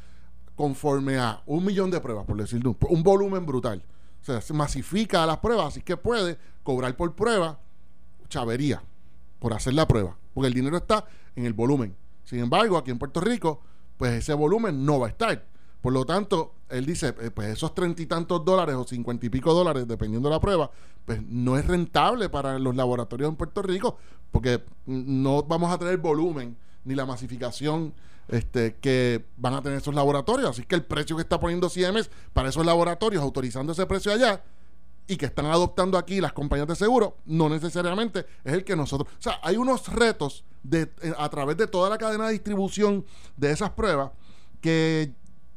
[0.55, 3.83] conforme a un millón de pruebas, por decirlo, un volumen brutal.
[4.21, 7.59] O sea, se masifica las pruebas, así que puede cobrar por prueba
[8.29, 8.81] chavería
[9.39, 11.95] por hacer la prueba, porque el dinero está en el volumen.
[12.23, 13.61] Sin embargo, aquí en Puerto Rico,
[13.97, 15.45] pues ese volumen no va a estar.
[15.81, 19.29] Por lo tanto, él dice, eh, pues esos treinta y tantos dólares o cincuenta y
[19.29, 20.71] pico dólares, dependiendo de la prueba,
[21.05, 23.97] pues no es rentable para los laboratorios en Puerto Rico,
[24.31, 26.55] porque no vamos a tener volumen
[26.85, 27.93] ni la masificación
[28.29, 30.51] este, que van a tener esos laboratorios.
[30.51, 34.41] Así que el precio que está poniendo CIEMES para esos laboratorios, autorizando ese precio allá,
[35.07, 39.09] y que están adoptando aquí las compañías de seguro, no necesariamente es el que nosotros.
[39.19, 43.05] O sea, hay unos retos de, eh, a través de toda la cadena de distribución
[43.35, 44.11] de esas pruebas
[44.61, 45.13] que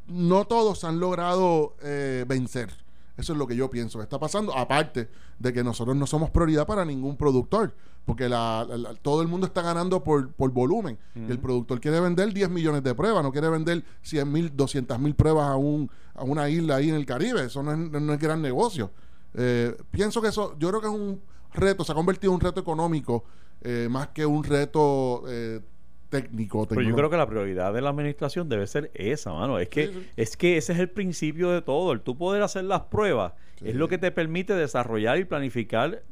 [0.09, 2.85] no todos han logrado eh, vencer.
[3.16, 6.30] Eso es lo que yo pienso que está pasando, aparte de que nosotros no somos
[6.30, 8.66] prioridad para ningún productor, porque la,
[9.00, 10.98] todo el mundo está ganando por, por volumen.
[11.14, 15.14] El productor quiere vender 10 millones de pruebas, no quiere vender 100 mil, 200 mil
[15.14, 17.44] pruebas a, un, a una isla ahí en el Caribe.
[17.44, 18.90] Eso no es, no es gran negocio.
[19.37, 21.20] Eh, pienso que eso, yo creo que es un
[21.53, 23.25] reto, se ha convertido en un reto económico
[23.62, 25.61] eh, más que un reto eh,
[26.09, 26.66] técnico.
[26.66, 29.59] Pero yo creo que la prioridad de la administración debe ser esa, mano.
[29.59, 31.92] Es que, es que ese es el principio de todo.
[31.92, 36.03] El tú poder hacer las pruebas es lo que te permite desarrollar y planificar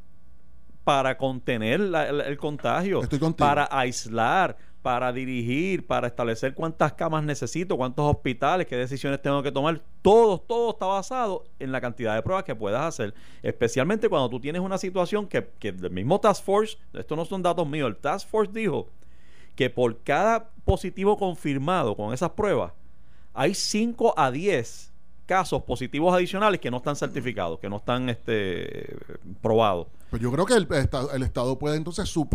[0.83, 3.01] para contener el, contagio,
[3.37, 9.51] para aislar, para dirigir, para establecer cuántas camas necesito, cuántos hospitales, qué decisiones tengo que
[9.51, 9.81] tomar.
[10.03, 13.15] Todo, todo está basado en la cantidad de pruebas que puedas hacer.
[13.41, 17.41] Especialmente cuando tú tienes una situación que, que el mismo Task Force, esto no son
[17.41, 18.87] datos míos, el Task Force dijo
[19.55, 22.71] que por cada positivo confirmado con esas pruebas,
[23.33, 24.93] hay 5 a 10
[25.25, 28.95] casos positivos adicionales que no están certificados, que no están este,
[29.41, 29.87] probados.
[30.09, 30.67] Pues yo creo que el,
[31.13, 32.27] el Estado puede entonces, su,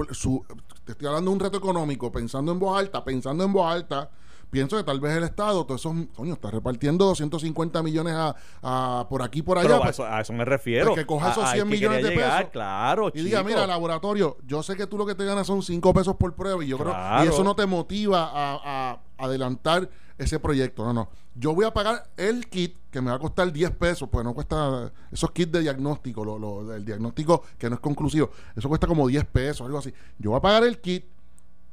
[0.84, 4.10] te estoy hablando de un reto económico, pensando en voz alta, pensando en voz alta,
[4.50, 8.14] pienso que tal vez el Estado, todo eso, coño, está repartiendo 250 millones
[8.62, 9.80] a, por aquí por allá.
[9.80, 10.94] Pues, a, eso, me refiero.
[10.94, 12.50] que coja esos 100 millones de pesos.
[12.52, 15.94] Claro, y diga, mira, laboratorio, yo sé que tú lo que te ganas son 5
[15.94, 20.84] pesos por prueba y yo creo y eso no te motiva a, adelantar ese proyecto.
[20.84, 21.08] No, no.
[21.34, 24.34] Yo voy a pagar el kit que me va a costar 10 pesos, pues no
[24.34, 28.86] cuesta esos kits de diagnóstico, lo, lo, el diagnóstico que no es conclusivo, eso cuesta
[28.86, 29.92] como 10 pesos, algo así.
[30.18, 31.04] Yo voy a pagar el kit,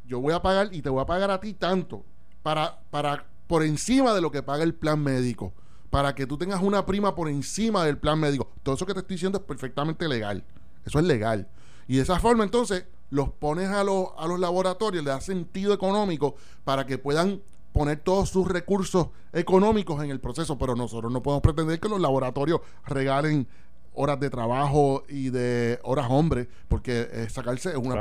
[0.05, 2.05] yo voy a pagar y te voy a pagar a ti tanto
[2.43, 5.53] para, para por encima de lo que paga el plan médico,
[5.89, 8.51] para que tú tengas una prima por encima del plan médico.
[8.61, 10.43] Todo eso que te estoy diciendo es perfectamente legal.
[10.85, 11.47] Eso es legal.
[11.87, 15.73] Y de esa forma entonces los pones a los, a los laboratorios, le da sentido
[15.73, 17.41] económico para que puedan
[17.77, 22.01] poner todos sus recursos económicos en el proceso, pero nosotros no podemos pretender que los
[22.01, 23.47] laboratorios regalen
[23.93, 27.91] horas de trabajo y de horas hombre, porque eh, sacarse un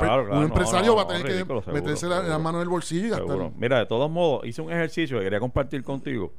[0.43, 3.51] empresario va a tener que meterse la, mano en el bolsillo y gastar.
[3.57, 6.33] Mira, de todos modos, hice un ejercicio que quería compartir contigo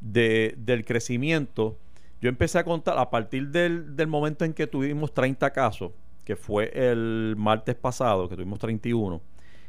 [0.00, 1.76] de, del crecimiento.
[2.20, 5.92] Yo empecé a contar a partir del, del momento en que tuvimos 30 casos,
[6.24, 9.20] que fue el martes pasado, que tuvimos 31.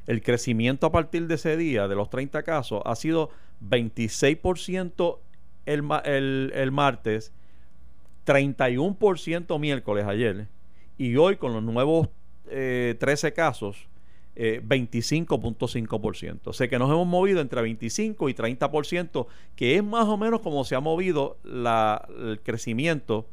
[0.07, 3.29] El crecimiento a partir de ese día, de los 30 casos, ha sido
[3.61, 5.19] 26%
[5.65, 7.33] el, el, el martes,
[8.25, 10.47] 31% miércoles ayer
[10.97, 12.09] y hoy con los nuevos
[12.45, 13.87] 13 eh, casos,
[14.35, 16.23] 25.5%.
[16.23, 20.17] Eh, o sea que nos hemos movido entre 25 y 30%, que es más o
[20.17, 23.25] menos como se ha movido el crecimiento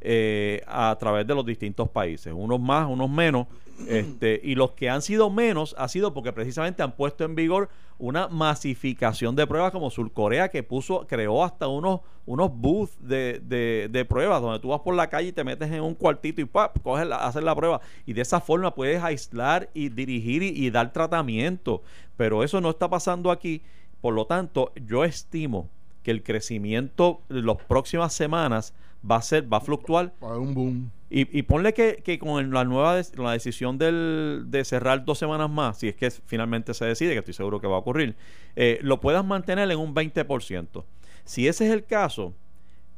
[0.00, 3.46] eh, a través de los distintos países, unos más, unos menos,
[3.88, 7.68] este, y los que han sido menos ha sido porque precisamente han puesto en vigor
[7.98, 14.04] una masificación de pruebas como Surcorea que puso, creó hasta unos, unos booths de, de,
[14.04, 16.78] pruebas donde tú vas por la calle y te metes en un cuartito y ¡pap!
[16.82, 17.80] coges la, haces la prueba.
[18.04, 21.82] Y de esa forma puedes aislar y dirigir y, dar tratamiento,
[22.16, 23.62] pero eso no está pasando aquí,
[24.00, 25.70] por lo tanto yo estimo
[26.02, 28.74] que el crecimiento de las próximas semanas
[29.08, 30.12] va a ser, va a fluctuar.
[30.20, 30.90] un boom.
[31.08, 35.48] Y, y ponle que, que, con la nueva la decisión del, de cerrar dos semanas
[35.48, 38.16] más, si es que finalmente se decide, que estoy seguro que va a ocurrir,
[38.56, 40.84] eh, lo puedas mantener en un 20%.
[41.24, 42.34] Si ese es el caso,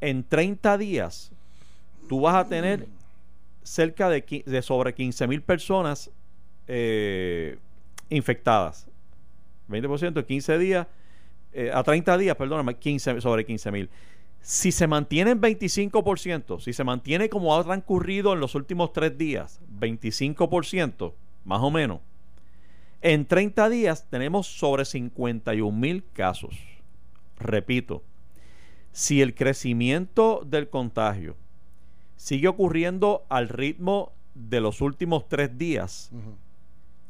[0.00, 1.32] en 30 días
[2.08, 2.86] tú vas a tener
[3.62, 6.10] cerca de, de sobre 15 mil personas
[6.66, 7.58] eh,
[8.08, 8.86] infectadas.
[9.68, 10.86] 20% en 15 días,
[11.52, 13.90] eh, a 30 días, perdóname, 15, sobre 15 mil
[14.40, 19.16] si se mantiene en 25%, si se mantiene como ha transcurrido en los últimos tres
[19.18, 21.12] días, 25%,
[21.44, 22.00] más o menos,
[23.00, 26.56] en 30 días tenemos sobre 51 mil casos.
[27.38, 28.02] Repito,
[28.92, 31.36] si el crecimiento del contagio
[32.16, 36.10] sigue ocurriendo al ritmo de los últimos tres días,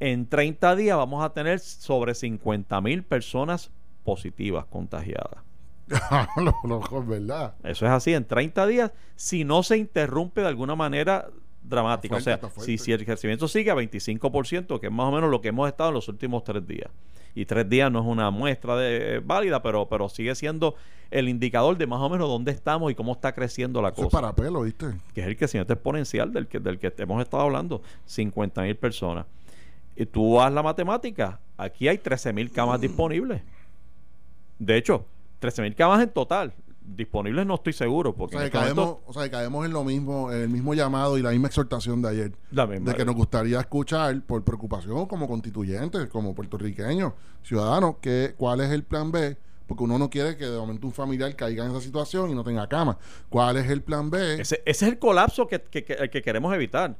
[0.01, 3.71] en 30 días vamos a tener sobre 50 mil personas
[4.05, 5.48] positivas contagiadas.
[7.07, 7.55] ¿verdad?
[7.65, 11.29] Eso es así, en 30 días, si no se interrumpe de alguna manera
[11.63, 12.17] dramática.
[12.17, 15.41] o sea, si, si, el crecimiento sigue a 25%, que es más o menos lo
[15.41, 16.91] que hemos estado en los últimos tres días.
[17.35, 20.75] Y tres días no es una muestra de, eh, válida, pero, pero sigue siendo
[21.11, 24.09] el indicador de más o menos dónde estamos y cómo está creciendo la cosa.
[24.09, 24.87] para pelo, ¿viste?
[25.15, 27.83] Que es el crecimiento exponencial del que, del que hemos estado hablando.
[28.07, 29.27] 50 mil personas.
[29.95, 31.41] Y tú haz la matemática.
[31.57, 33.43] Aquí hay 13 mil camas disponibles.
[34.59, 35.07] De hecho,
[35.41, 36.55] 13.000 camas en total.
[36.81, 38.15] Disponibles no estoy seguro.
[38.15, 41.19] Porque o, sea, este caemos, o sea, caemos en lo mismo, en el mismo llamado
[41.19, 42.33] y la misma exhortación de ayer.
[42.51, 48.71] de que nos gustaría escuchar, por preocupación como constituyentes, como puertorriqueños, ciudadanos, que, cuál es
[48.71, 49.37] el plan B
[49.69, 52.43] porque uno no quiere que de momento un familiar caiga en esa situación y no
[52.43, 52.99] tenga cama.
[53.29, 54.41] ¿Cuál es el plan B?
[54.41, 56.97] Ese, es el colapso que, que, que queremos evitar.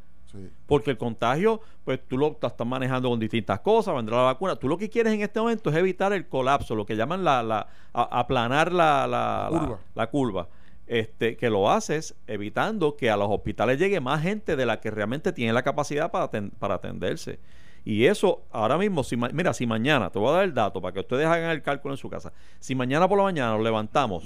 [0.67, 4.57] Porque el contagio, pues tú lo estás manejando con distintas cosas, vendrá la vacuna.
[4.57, 7.43] Tú lo que quieres en este momento es evitar el colapso, lo que llaman la,
[7.43, 10.49] la aplanar la, la, curva.
[10.87, 14.91] este, que lo haces evitando que a los hospitales llegue más gente de la que
[14.91, 17.39] realmente tiene la capacidad para, para atenderse.
[17.85, 20.93] Y eso ahora mismo, si mira, si mañana, te voy a dar el dato para
[20.93, 24.25] que ustedes hagan el cálculo en su casa, si mañana por la mañana nos levantamos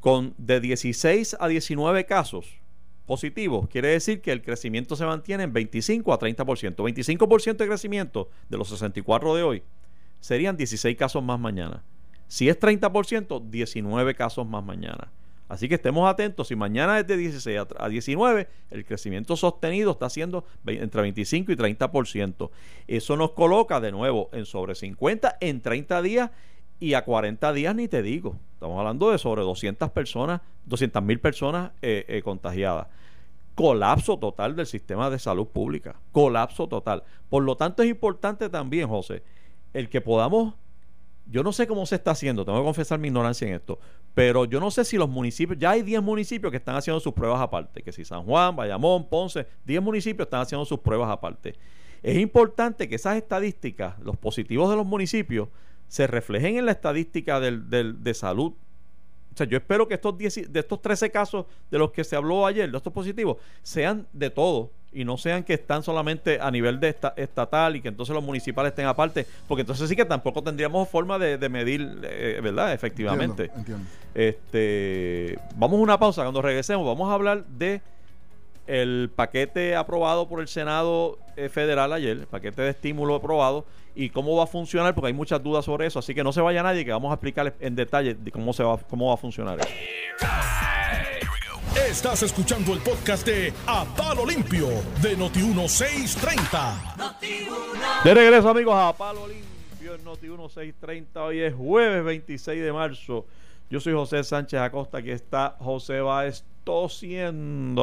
[0.00, 2.59] con de 16 a 19 casos
[3.70, 6.76] quiere decir que el crecimiento se mantiene en 25 a 30%.
[6.76, 9.62] 25% de crecimiento de los 64 de hoy
[10.20, 11.82] serían 16 casos más mañana.
[12.28, 15.10] Si es 30%, 19 casos más mañana.
[15.48, 16.46] Así que estemos atentos.
[16.46, 21.56] Si mañana es de 16 a 19, el crecimiento sostenido está siendo entre 25 y
[21.56, 22.50] 30%.
[22.86, 26.30] Eso nos coloca de nuevo en sobre 50 en 30 días
[26.80, 28.36] y a 40 días ni te digo.
[28.54, 32.88] Estamos hablando de sobre 200 personas, 200 mil personas eh, eh, contagiadas.
[33.54, 35.96] Colapso total del sistema de salud pública.
[36.12, 37.04] Colapso total.
[37.28, 39.22] Por lo tanto, es importante también, José,
[39.74, 40.54] el que podamos
[41.30, 43.78] yo no sé cómo se está haciendo, tengo que confesar mi ignorancia en esto,
[44.14, 47.12] pero yo no sé si los municipios, ya hay 10 municipios que están haciendo sus
[47.12, 51.54] pruebas aparte, que si San Juan, Bayamón, Ponce, 10 municipios están haciendo sus pruebas aparte.
[52.02, 55.48] Es importante que esas estadísticas, los positivos de los municipios,
[55.90, 58.54] se reflejen en la estadística del, del, de salud
[59.32, 62.46] o sea, yo espero que estos de estos 13 casos de los que se habló
[62.46, 66.80] ayer, de estos positivos, sean de todo y no sean que están solamente a nivel
[66.80, 70.88] de estatal y que entonces los municipales estén aparte, porque entonces sí que tampoco tendríamos
[70.88, 72.72] forma de, medir, eh, ¿verdad?
[72.72, 73.50] Efectivamente.
[74.14, 77.80] Este, vamos a una pausa, cuando regresemos vamos a hablar de
[78.70, 83.64] el paquete aprobado por el Senado eh, Federal ayer, el paquete de estímulo aprobado,
[83.96, 85.98] y cómo va a funcionar, porque hay muchas dudas sobre eso.
[85.98, 88.62] Así que no se vaya nadie, que vamos a explicar en detalle de cómo, se
[88.62, 89.68] va, cómo va a funcionar eso.
[91.88, 94.68] Estás escuchando el podcast de A Palo Limpio
[95.02, 98.04] de Noti1630.
[98.04, 101.16] de regreso, amigos, a Palo Limpio en Noti1630.
[101.16, 103.26] Hoy es jueves 26 de marzo.
[103.68, 107.82] Yo soy José Sánchez Acosta, aquí está José Báez tosiendo.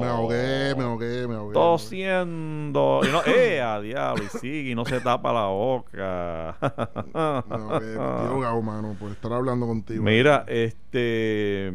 [0.00, 1.54] Me ahogué, me ahogué, me ahogué.
[1.54, 3.00] Tosiendo.
[3.02, 6.56] Y no, eh, a diablo, y sigue, y no se tapa la boca.
[6.60, 10.02] me ahogué, estoy ahogado, mano, por estar hablando contigo.
[10.02, 11.72] Mira, este.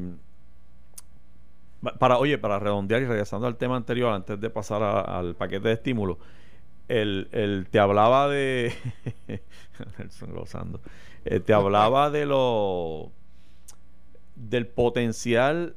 [1.99, 5.73] Para, oye, para redondear y regresando al tema anterior, antes de pasar al paquete de
[5.73, 6.17] estímulo,
[6.87, 8.73] el, el te hablaba de.
[9.97, 10.79] Nelson.
[11.25, 13.11] Eh, te hablaba de lo
[14.35, 15.75] del potencial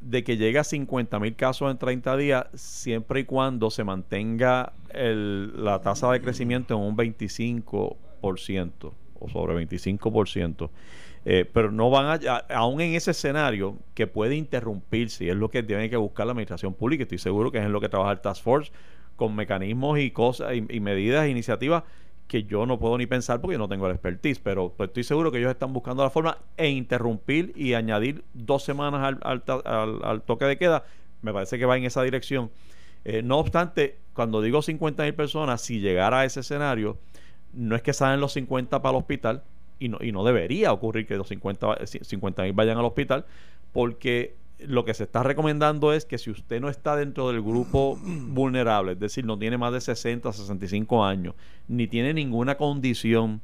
[0.00, 4.72] de que llegue a 50 mil casos en 30 días siempre y cuando se mantenga
[4.92, 10.70] la tasa de crecimiento en un 25% o sobre 25%.
[11.26, 15.50] Eh, pero no van a, aún en ese escenario que puede interrumpirse, y es lo
[15.50, 18.12] que tiene que buscar la administración pública, estoy seguro que es en lo que trabaja
[18.12, 18.72] el Task Force,
[19.16, 21.82] con mecanismos y cosas y, y medidas e iniciativas
[22.30, 25.02] que yo no puedo ni pensar porque yo no tengo el expertise, pero pues, estoy
[25.02, 30.44] seguro que ellos están buscando la forma e interrumpir y añadir dos semanas al, toque
[30.44, 30.84] de queda.
[31.22, 32.52] Me parece que va en esa dirección.
[33.04, 36.98] Eh, no obstante, cuando digo 50 mil personas, si llegara a ese escenario,
[37.52, 39.42] no es que salen los 50 para el hospital
[39.80, 43.24] y no, y no debería ocurrir que los 50 mil vayan al hospital
[43.72, 44.36] porque
[44.66, 48.92] lo que se está recomendando es que si usted no está dentro del grupo vulnerable,
[48.92, 51.34] es decir, no tiene más de 60, 65 años,
[51.68, 53.40] ni tiene ninguna condición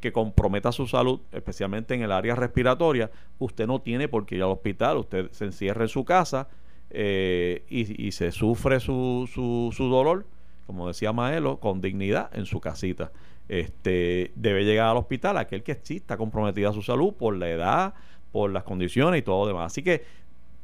[0.00, 4.42] que comprometa su salud, especialmente en el área respiratoria, usted no tiene por qué ir
[4.42, 6.48] al hospital, usted se encierra en su casa
[6.90, 10.26] eh, y, se sufre su, su, su dolor,
[10.66, 13.12] como decía Maelo, con dignidad en su casita.
[13.48, 17.50] Este, debe llegar al hospital aquel que sí está comprometida a su salud por la
[17.50, 17.94] edad,
[18.32, 19.72] por las condiciones y todo lo demás.
[19.72, 20.04] Así que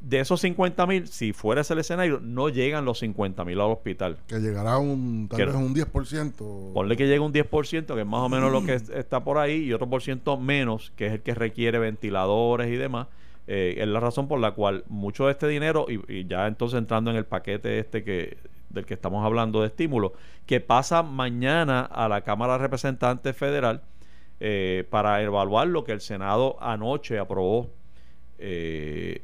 [0.01, 3.71] de esos 50 mil, si fuera ese el escenario, no llegan los 50 mil al
[3.71, 4.19] hospital.
[4.27, 6.73] Que llegará un, tal vez un 10%.
[6.73, 9.65] Ponle que llegue un 10%, que es más o menos lo que está por ahí,
[9.65, 13.09] y otro por ciento menos, que es el que requiere ventiladores y demás.
[13.47, 17.11] Eh, es la razón por la cual mucho de este dinero, y, ya entonces entrando
[17.11, 18.39] en el paquete este que
[18.71, 20.13] del que estamos hablando de estímulo,
[20.47, 23.83] que pasa mañana a la Cámara de Representantes Federal
[24.39, 27.69] eh, para evaluar lo que el Senado anoche aprobó.
[28.39, 29.23] Eh,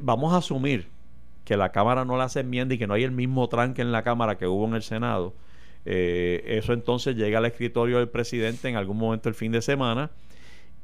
[0.00, 0.88] vamos a asumir
[1.44, 3.92] que la Cámara no la hace enmienda y que no hay el mismo tranque en
[3.92, 5.32] la Cámara que hubo en el Senado,
[5.84, 10.10] eh, eso entonces llega al escritorio del presidente en algún momento el fin de semana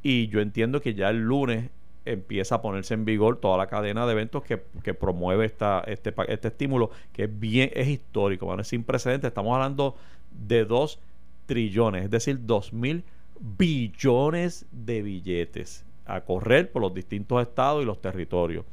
[0.03, 1.71] y yo entiendo que ya el lunes
[2.05, 4.59] empieza a ponerse en vigor toda la cadena de eventos que,
[4.95, 9.29] promueve esta, este, este estímulo que es bien es histórico, es sin precedentes.
[9.29, 9.97] Estamos hablando
[10.31, 11.01] de dos
[11.47, 13.05] trillones, es decir, dos mil
[13.41, 18.65] billones de billetes a correr por los distintos estados y los territorios.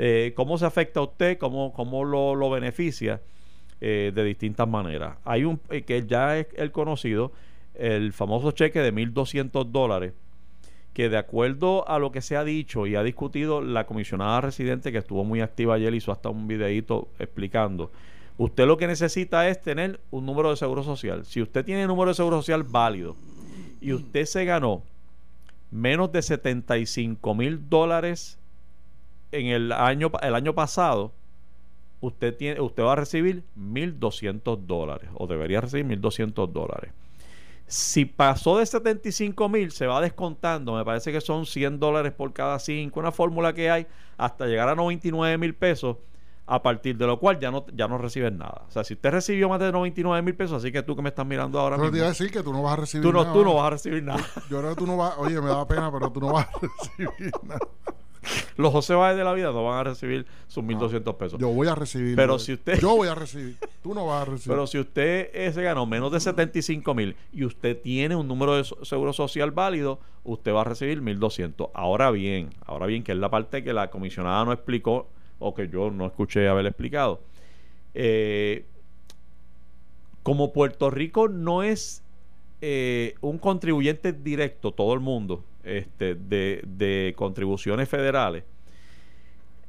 [0.00, 1.38] Eh, ¿Cómo se afecta a usted?
[1.38, 3.20] ¿Cómo, cómo lo, beneficia?
[3.80, 5.16] Eh, de distintas maneras.
[5.24, 7.32] Hay un eh, que ya es el conocido,
[7.74, 10.14] el famoso cheque de 1.200 dólares,
[10.92, 14.92] que de acuerdo a lo que se ha dicho y ha discutido la comisionada residente
[14.92, 17.90] que estuvo muy activa ayer, hizo hasta un videíto explicando,
[18.36, 21.24] usted lo que necesita es tener un número de seguro social.
[21.24, 23.16] Si usted tiene un número de seguro social válido
[23.80, 24.82] y usted se ganó
[25.72, 28.37] menos de 75 mil dólares
[29.32, 31.12] en el año, el año pasado,
[32.00, 36.92] usted, tiene, usted va a recibir 1.200 dólares o debería recibir 1.200 dólares.
[37.66, 42.32] Si pasó de 75 mil, se va descontando, me parece que son 100 dólares por
[42.32, 43.86] cada 5, una fórmula que hay
[44.16, 45.98] hasta llegar a 99 mil pesos,
[46.46, 48.62] a partir de lo cual ya no, ya no recibes nada.
[48.66, 51.10] O sea, si usted recibió más de 99 mil pesos, así que tú que me
[51.10, 53.02] estás mirando ahora Pero mismo, te iba a decir que tú no vas a recibir
[53.02, 53.34] tú no, nada.
[53.34, 54.24] tú no vas a recibir nada.
[54.48, 55.12] Yo creo que tú no vas...
[55.18, 57.60] Oye, me da pena, pero tú no vas a recibir nada.
[58.56, 61.38] Los José Báez de la vida no van a recibir sus 1.200 pesos.
[61.40, 62.16] Yo voy a recibir.
[62.16, 63.56] Pero si usted- Yo voy a recibir.
[63.82, 64.48] Tú no vas a recibir.
[64.48, 68.56] Pero si usted eh, se ganó menos de 75 mil y usted tiene un número
[68.56, 71.70] de so- seguro social válido, usted va a recibir 1.200.
[71.74, 75.68] Ahora bien, ahora bien, que es la parte que la comisionada no explicó o que
[75.68, 77.20] yo no escuché haber explicado.
[77.94, 78.66] Eh,
[80.22, 82.02] como Puerto Rico no es
[82.60, 88.44] eh, un contribuyente directo, todo el mundo, este, de, de contribuciones federales,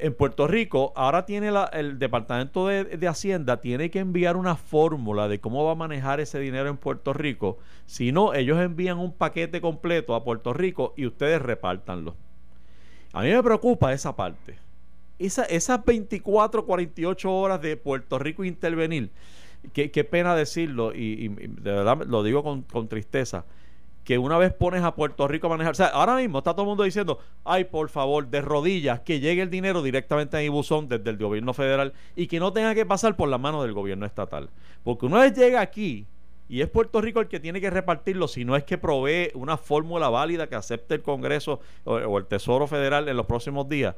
[0.01, 4.55] en Puerto Rico, ahora tiene la- el Departamento de, de Hacienda, tiene que enviar una
[4.55, 7.57] fórmula de cómo va a manejar ese dinero en Puerto Rico.
[7.85, 12.15] Si no, ellos envían un paquete completo a Puerto Rico y ustedes repártanlo.
[13.11, 14.55] A mí me preocupa esa parte.
[15.17, 19.09] Esa, esas 24, 48 horas de Puerto Rico intervenir,
[19.73, 23.43] qué, qué pena decirlo, y, y- de verdad lo digo con, con tristeza,
[24.09, 26.63] que una vez pones a Puerto Rico a manejar, o sea, ahora mismo está todo
[26.63, 30.49] el mundo diciendo, ay, por favor, de rodillas, que llegue el dinero directamente a mi
[30.87, 34.07] desde el gobierno federal y que no tenga que pasar por la mano del gobierno
[34.07, 34.49] estatal.
[34.83, 36.07] Porque una vez llega aquí,
[36.47, 39.57] y es Puerto Rico el que tiene que repartirlo, si no es que provee una
[39.57, 43.93] fórmula válida que acepte el Congreso o, o el Tesoro Federal en los próximos días.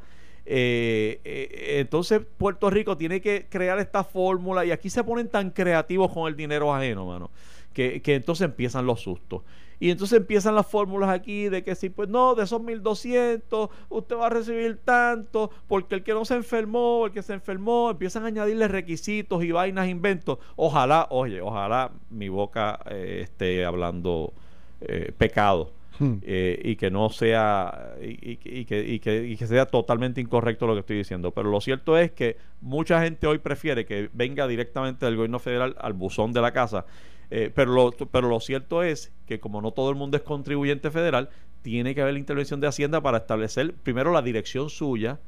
[0.46, 5.52] Eh, eh, entonces Puerto Rico tiene que crear esta fórmula y aquí se ponen tan
[5.52, 7.30] creativos con el dinero ajeno, mano,
[7.74, 9.42] que, que entonces empiezan los sustos.
[9.80, 14.16] Y entonces empiezan las fórmulas aquí de que si, pues no, de esos 1200, usted
[14.16, 18.24] va a recibir tanto, porque el que no se enfermó, el que se enfermó, empiezan
[18.24, 20.38] a añadirle requisitos y vainas, inventos.
[20.56, 24.34] Ojalá, oye, ojalá mi boca eh, esté hablando
[24.82, 25.72] eh, pecado.
[26.00, 26.16] Hmm.
[26.24, 30.22] eh, y que no sea y, y- y que, y que- y que sea totalmente
[30.22, 34.10] incorrecto lo que estoy diciendo pero lo cierto es que mucha gente hoy prefiere que
[34.14, 36.86] venga directamente del gobierno federal al buzón de la casa
[37.32, 40.92] eh, pero, lo, pero lo cierto es que como no todo el mundo es contribuyente
[40.92, 41.30] federal
[41.64, 45.20] tiene que haber la intervención de Hacienda para establecer primero la dirección suya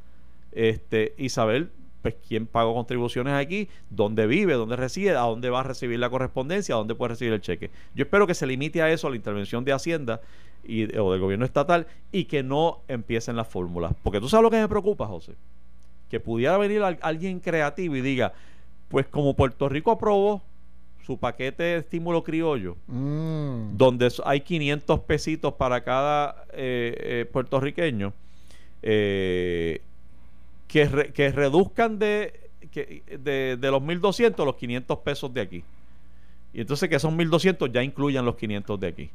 [0.52, 1.70] este y saber
[2.02, 6.10] pues quién pagó contribuciones aquí, dónde vive, dónde reside, a dónde va a recibir la
[6.10, 7.72] correspondencia, a dónde puede recibir el cheque.
[7.96, 10.20] Yo espero que se limite a eso, la intervención de Hacienda
[10.66, 13.94] y, o del gobierno estatal y que no empiecen las fórmulas.
[14.04, 15.36] Porque tú sabes lo que me preocupa, José.
[16.10, 18.34] Que pudiera venir al- alguien creativo y diga,
[18.90, 20.42] pues como Puerto Rico aprobó
[21.06, 23.78] su paquete de estímulo criollo, Mm.
[23.78, 28.14] donde hay 500 pesitos para cada eh, eh, puertorriqueño,
[28.82, 29.82] eh,
[30.68, 32.34] que, re- que reduzcan de,
[32.72, 35.64] que, de, de los 1.200 los 500 pesos de aquí.
[36.54, 39.10] Y entonces que son 1.200 ya incluyan los 500 de aquí.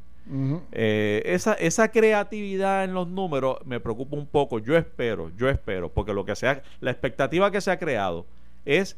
[0.71, 4.59] Esa, esa creatividad en los números me preocupa un poco.
[4.59, 8.25] Yo espero, yo espero, porque lo que sea, la expectativa que se ha creado
[8.65, 8.95] es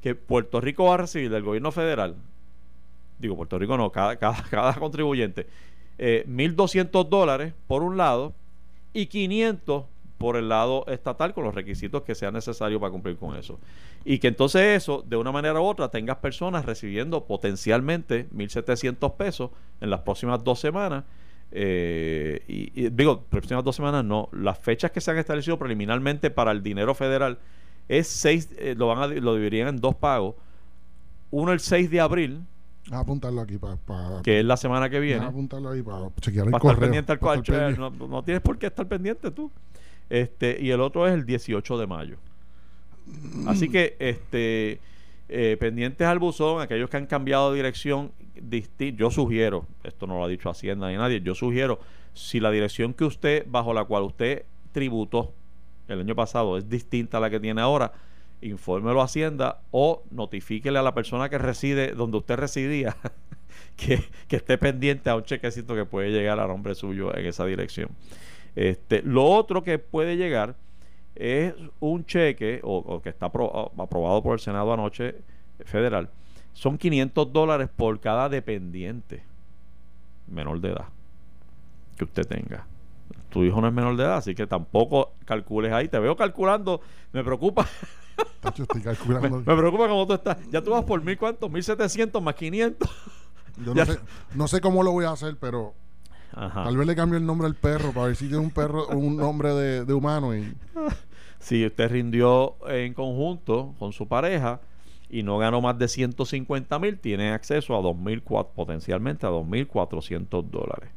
[0.00, 2.16] que Puerto Rico va a recibir del gobierno federal,
[3.18, 5.46] digo Puerto Rico no, cada, cada, cada contribuyente,
[5.98, 8.34] eh, 1.200 dólares por un lado
[8.92, 9.84] y 500
[10.18, 13.58] por el lado estatal con los requisitos que sean necesarios para cumplir con eso.
[14.04, 19.50] Y que entonces eso, de una manera u otra, tengas personas recibiendo potencialmente 1.700 pesos
[19.80, 21.04] en las próximas dos semanas.
[21.52, 26.30] eh, y, y digo, próximas dos semanas no, las fechas que se han establecido preliminarmente
[26.30, 27.38] para el dinero federal
[27.88, 30.34] es seis, eh, lo van a lo dividirían en dos pagos.
[31.30, 32.44] Uno el 6 de abril,
[32.84, 33.76] Déjame apuntarlo aquí para.
[33.76, 35.14] Pa, que es la semana que viene.
[35.16, 36.74] déjame apuntarlo ahí para chequear el Para correo.
[36.74, 37.98] estar pendiente al pa' cual estar pendiente.
[37.98, 39.50] no, no tienes por qué estar pendiente tú.
[40.08, 42.16] Este, y el otro es el 18 de mayo.
[43.46, 44.80] Así que este
[45.28, 48.12] eh, pendientes al buzón, aquellos que han cambiado de dirección,
[48.96, 51.80] yo sugiero, esto no lo ha dicho Hacienda ni nadie, yo sugiero,
[52.14, 55.32] si la dirección que usted, bajo la cual usted tributó
[55.88, 57.92] el año pasado es distinta a la que tiene ahora,
[58.40, 62.96] infórmelo a Hacienda o notifíquele a la persona que reside donde usted residía
[63.76, 67.88] que, esté pendiente a un chequecito que puede llegar a nombre suyo en esa dirección.
[68.54, 70.54] Este, lo otro que puede llegar
[71.14, 75.16] es un cheque o, o que está aprobado por el Senado anoche
[75.64, 76.10] federal.
[76.52, 79.22] Son 500 dólares por cada dependiente
[80.26, 80.86] menor de edad
[81.96, 82.66] que usted tenga.
[83.36, 85.88] Tu hijo no es menor de edad, así que tampoco calcules ahí.
[85.88, 86.80] Te veo calculando,
[87.12, 87.66] me preocupa.
[88.40, 89.38] Tacho, estoy Me, calculando.
[89.40, 90.38] me preocupa cómo tú estás.
[90.50, 92.88] Ya tú vas por mil cuántos, mil setecientos más 500.
[93.62, 93.98] Yo no sé,
[94.34, 95.74] no sé cómo lo voy a hacer, pero
[96.32, 96.64] Ajá.
[96.64, 99.18] tal vez le cambio el nombre al perro para ver si tiene un perro, un
[99.18, 100.34] nombre de, de humano.
[100.34, 100.54] Y
[101.38, 104.60] Si usted rindió en conjunto con su pareja
[105.10, 110.88] y no ganó más de 150 mil, tiene acceso a 2.000, potencialmente a 2.400 dólares.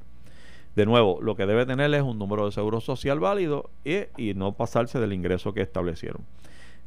[0.80, 4.54] De nuevo, lo que debe tener es un número de seguro social válido y, no
[4.54, 6.22] pasarse del ingreso que establecieron.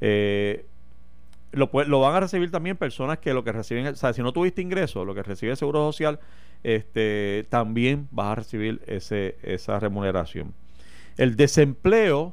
[0.01, 0.65] Eh,
[1.53, 4.63] lo, van a recibir también personas que lo que reciben, o sea, si no tuviste
[4.63, 6.21] ingreso, lo que recibe el seguro social,
[6.63, 10.55] este, también vas a recibir esa remuneración.
[11.19, 12.33] El desempleo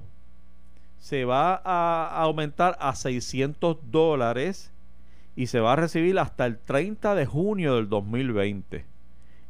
[0.97, 4.72] se va a aumentar a 600 dólares
[5.36, 8.86] y se va a recibir hasta el 30 de junio del 2020.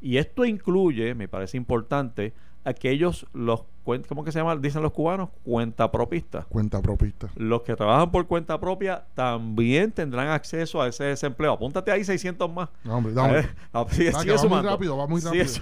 [0.01, 2.33] Y esto incluye, me parece importante,
[2.63, 3.63] aquellos, los,
[4.07, 4.55] ¿cómo que se llama?
[4.55, 6.45] Dicen los cubanos, cuentapropistas.
[6.45, 7.29] cuenta propista.
[7.35, 11.53] Los que trabajan por cuenta propia también tendrán acceso a ese desempleo.
[11.53, 12.69] Apúntate ahí 600 más.
[12.83, 13.33] No, hombre, A dame.
[13.33, 14.69] ver, a- sigue- sigue va muy sumando.
[14.69, 15.53] rápido, va muy Sigue rápido.
[15.55, 15.61] su-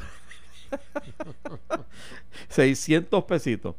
[2.50, 3.76] 600 pesitos.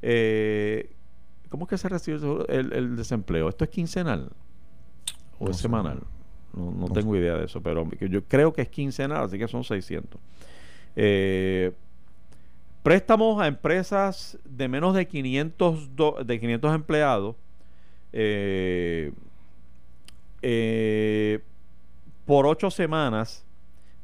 [0.00, 0.90] Eh,
[1.48, 3.48] ¿Cómo es que se recibe el el, desempleo?
[3.48, 4.30] ¿Esto es quincenal
[5.38, 5.62] o No es sé.
[6.54, 9.48] No, no No tengo idea de eso, pero yo creo que es quincenal, así que
[9.48, 10.20] son 600.
[10.96, 11.72] Eh,
[12.82, 17.36] préstamos a empresas de menos de 500, do- de 500 empleados
[18.12, 19.12] eh,
[20.42, 21.40] eh,
[22.26, 23.44] por ocho semanas.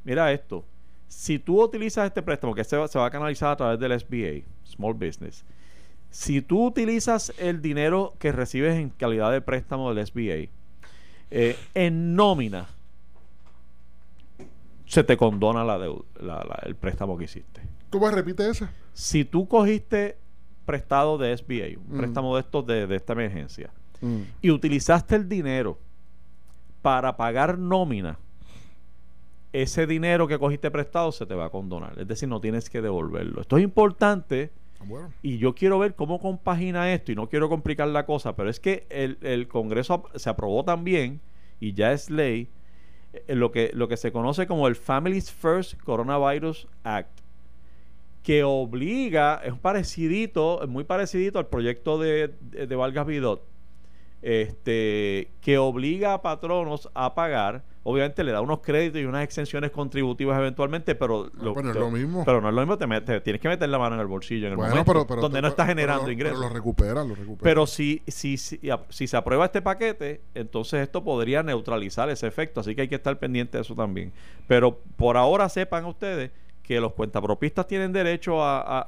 [0.04, 0.64] Mira esto.
[1.08, 4.44] Si tú utilizas este préstamo, que se se va a canalizar a través del SBA,
[4.64, 5.44] Small Business,
[6.10, 10.50] si tú utilizas el dinero que recibes en calidad de préstamo del SBA
[11.30, 12.66] eh, en nómina,
[14.86, 17.60] se te condona la deuda, la- la- el préstamo que hiciste.
[17.90, 18.66] ¿Tú vas a repetir ese?
[18.94, 20.16] Si tú cogiste
[20.64, 21.98] prestado de SBA, un Mm.
[21.98, 23.70] préstamo de estos de, de esta emergencia,
[24.00, 24.20] Mm.
[24.42, 25.78] y utilizaste el dinero
[26.82, 28.18] para pagar nómina,
[29.52, 31.98] ese dinero que cogiste prestado se te va a condonar.
[31.98, 33.40] Es decir, no tienes que devolverlo.
[33.40, 34.50] Esto es importante
[35.22, 38.60] Y yo quiero ver cómo compagina esto y no quiero complicar la cosa, pero es
[38.60, 41.20] que el, el Congreso se aprobó también
[41.60, 42.48] y ya es ley
[43.12, 47.20] eh, lo que, lo que se conoce como el Families First Coronavirus Act
[48.22, 53.42] que obliga, es parecidito, es muy parecidito al proyecto de, de, de Vargas Vidot,
[54.20, 59.70] este, que obliga a patronos a pagar, obviamente le da unos créditos y unas exenciones
[59.70, 62.22] contributivas eventualmente, pero, Ah, pero es lo mismo.
[62.24, 64.46] pero no es lo mismo, te, metes- tienes que meter la mano en el bolsillo
[64.46, 66.38] en el bueno momento pero, pero donde no está generando lo- ingresos.
[66.38, 67.42] Pero lo recupera, lo recupera.
[67.44, 68.60] Pero si, si, si,
[68.90, 72.96] si se aprueba este paquete, entonces esto podría neutralizar ese efecto, así que hay que
[72.96, 74.12] estar pendiente de eso también.
[74.46, 76.30] Pero por ahora sepan ustedes
[76.62, 78.84] que los cuentapropistas tienen derecho a, a-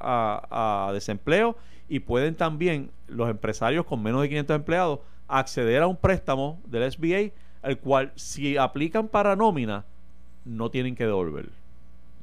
[0.51, 1.57] a- a desempleo
[1.89, 6.83] y pueden también los empresarios con menos de 500 empleados acceder a un préstamo del
[6.91, 7.31] SBA,
[7.63, 9.85] el cual si aplican para nómina,
[10.45, 11.49] no tienen que devolver.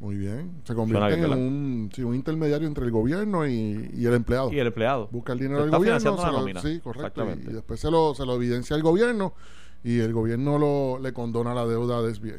[0.01, 0.53] Muy bien.
[0.65, 4.53] Se convierte en un, sí, un intermediario entre el gobierno y, y el empleado.
[4.53, 5.09] Y el empleado.
[5.11, 5.99] Busca el dinero del gobierno.
[6.01, 6.61] se lo- nómina.
[6.61, 7.27] sí, correcto.
[7.33, 9.35] Y después se lo, se lo evidencia el gobierno
[9.83, 12.37] y el gobierno lo, le condona la deuda de SBA.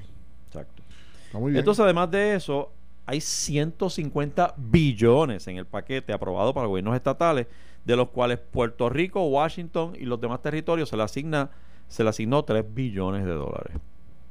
[0.47, 0.83] Exacto.
[1.25, 1.59] Está muy bien.
[1.59, 2.71] Entonces, además de eso,
[3.05, 7.47] hay 150 billones en el paquete aprobado para gobiernos estatales,
[7.83, 11.49] de los cuales Puerto Rico, Washington y los demás territorios se le asigna
[11.89, 13.75] se le asignó 3 billones de dólares.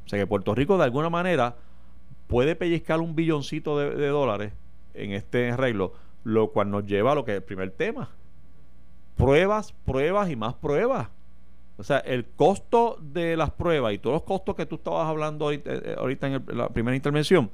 [0.07, 1.57] O sea que Puerto Rico de alguna manera
[2.29, 4.53] puede pellizcar un billoncito de, dólares
[4.95, 5.93] en este arreglo,
[6.25, 8.09] lo cual nos lleva a lo que es el primer tema.
[9.17, 11.09] Pruebas, pruebas y más pruebas.
[11.77, 15.47] O sea, el costo de las pruebas y todos los costos que tú estabas hablando
[15.47, 15.71] ahorita,
[16.29, 17.51] eh, en, la primera intervención,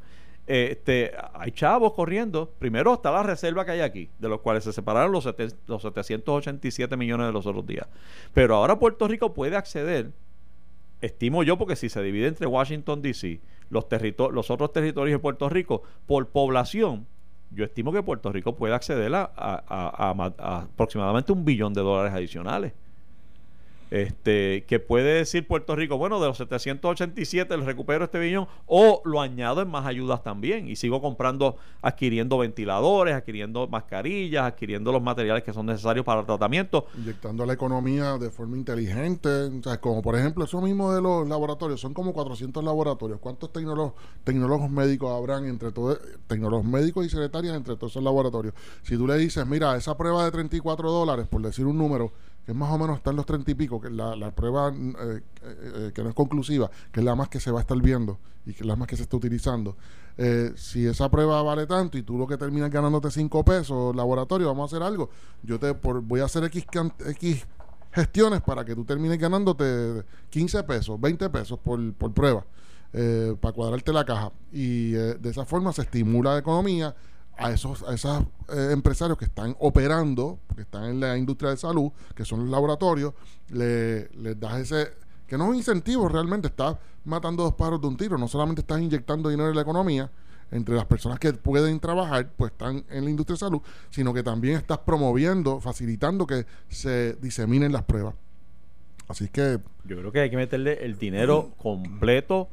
[0.46, 2.52] este, hay chavos corriendo.
[2.58, 5.82] Primero está la reserva que hay aquí, de los cuales se separaron los, sete- los
[5.82, 7.86] 787 millones de los otros días.
[8.32, 10.10] Pero ahora Puerto Rico puede acceder,
[11.00, 13.40] estimo yo, porque si se divide entre Washington, D.C.,
[13.70, 13.86] los,
[14.32, 17.06] los otros territorios de Puerto Rico, por población,
[17.50, 22.72] yo estimo que Puerto Rico puede acceder a aproximadamente un billón de dólares adicionales.
[23.94, 29.00] Este, que puede decir Puerto Rico, bueno, de los 787 le recupero este billón o
[29.04, 35.00] lo añado en más ayudas también y sigo comprando, adquiriendo ventiladores, adquiriendo mascarillas, adquiriendo los
[35.00, 36.88] materiales que son necesarios para el tratamiento.
[36.98, 39.28] inyectando a la economía de forma inteligente.
[39.64, 43.20] O como por ejemplo, eso mismo de los laboratorios, son como 400 laboratorios.
[43.20, 43.92] ¿Cuántos tecnólogos,
[44.24, 48.54] tecnólogos médicos habrán entre todos, tecnólogos médicos y secretarias entre todos esos laboratorios?
[48.82, 52.10] Si tú le dices, mira, esa prueba de 34 dólares, por decir un número,
[52.44, 54.70] que es más o menos está en los 30 y pico, que la, la prueba
[54.70, 57.62] mm, eh, eh, que no es conclusiva, que es la más que se va a
[57.62, 59.76] estar viendo y que es la más que se está utilizando.
[60.18, 64.46] Eh, si esa prueba vale tanto y tú lo que terminas ganándote 5 pesos, laboratorio,
[64.46, 65.08] vamos a hacer algo.
[65.42, 66.66] Yo te voy a hacer X,
[67.06, 67.46] X
[67.92, 72.44] gestiones para que tú termines ganándote 15 pesos, 20 pesos por, por prueba,
[73.40, 74.32] para cuadrarte la caja.
[74.52, 76.94] Y de esa forma se estimula la economía,
[77.36, 81.56] a esos, a esos eh, empresarios que están operando, que están en la industria de
[81.56, 83.14] salud, que son los laboratorios,
[83.50, 84.92] le, les das ese,
[85.26, 88.60] que no es un incentivo realmente, estás matando dos pájaros de un tiro, no solamente
[88.60, 90.10] estás inyectando dinero en la economía,
[90.50, 93.60] entre las personas que pueden trabajar, pues están en la industria de salud,
[93.90, 98.14] sino que también estás promoviendo, facilitando que se diseminen las pruebas.
[99.08, 99.58] Así que...
[99.84, 102.48] Yo creo que hay que meterle el dinero completo.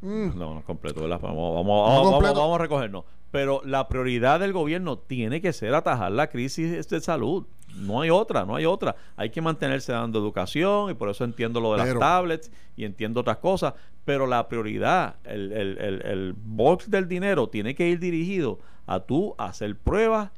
[0.00, 0.36] Mm.
[0.36, 3.04] No, no completo, Vamos, vamos, vamos, vamos, a recogernos.
[3.32, 7.44] Pero la prioridad del gobierno tiene que ser atajar la crisis de salud.
[7.74, 8.94] No hay otra, no hay otra.
[9.16, 13.20] Hay que mantenerse dando educación y por eso entiendo lo de las tablets y entiendo
[13.20, 13.74] otras cosas.
[14.04, 19.00] Pero la prioridad, el, el, el, el box del dinero tiene que ir dirigido a
[19.00, 20.30] tú hacer pruebas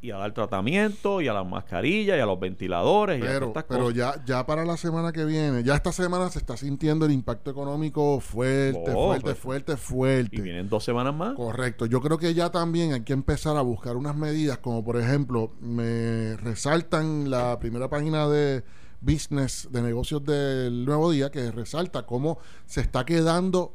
[0.00, 4.22] y a dar tratamiento y a las mascarillas y a los ventiladores pero, pero ya
[4.26, 8.20] ya para la semana que viene ya esta semana se está sintiendo el impacto económico
[8.20, 10.36] fuerte oh, fuerte pues, fuerte fuerte.
[10.36, 11.34] Y vienen dos semanas más.
[11.34, 11.86] Correcto.
[11.86, 15.52] Yo creo que ya también hay que empezar a buscar unas medidas como por ejemplo
[15.60, 18.64] me resaltan la primera página de
[19.00, 23.74] business de negocios del nuevo día que resalta cómo se está quedando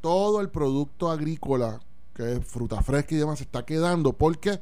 [0.00, 1.80] todo el producto agrícola
[2.14, 4.12] que es fruta fresca y demás se está quedando.
[4.12, 4.60] Porque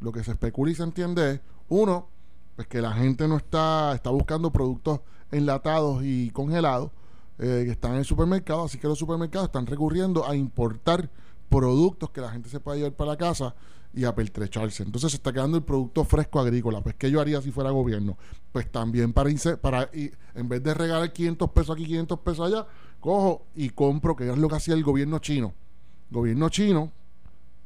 [0.00, 2.08] lo que se especula y se entiende es, uno,
[2.56, 6.90] pues que la gente no está, está buscando productos enlatados y congelados
[7.38, 11.08] eh, que están en el supermercado, así que los supermercados están recurriendo a importar
[11.48, 13.54] productos que la gente se pueda llevar para la casa
[13.92, 14.82] y a pertrecharse.
[14.82, 16.80] Entonces se está quedando el producto fresco agrícola.
[16.80, 18.16] Pues, ¿qué yo haría si fuera gobierno?
[18.52, 19.30] Pues también para,
[19.60, 22.66] para en vez de regalar 500 pesos aquí, 500 pesos allá,
[23.00, 25.54] cojo y compro, que es lo que hacía el gobierno chino.
[26.10, 26.92] gobierno chino,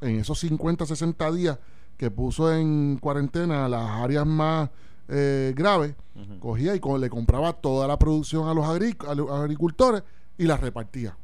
[0.01, 1.59] en esos 50, 60 días
[1.97, 4.69] que puso en cuarentena las áreas más
[5.07, 5.95] eh, graves,
[6.39, 10.03] cogía y le compraba toda la producción a los, agricultores
[10.37, 11.17] y la repartía.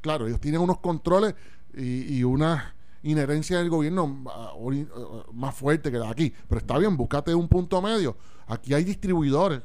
[0.00, 1.34] Claro, ellos tienen unos controles
[1.74, 6.34] y, una inherencia del gobierno ah, ah, más fuerte que la de aquí.
[6.48, 8.16] Pero está bien, búscate un punto medio.
[8.46, 9.62] Aquí hay distribuidores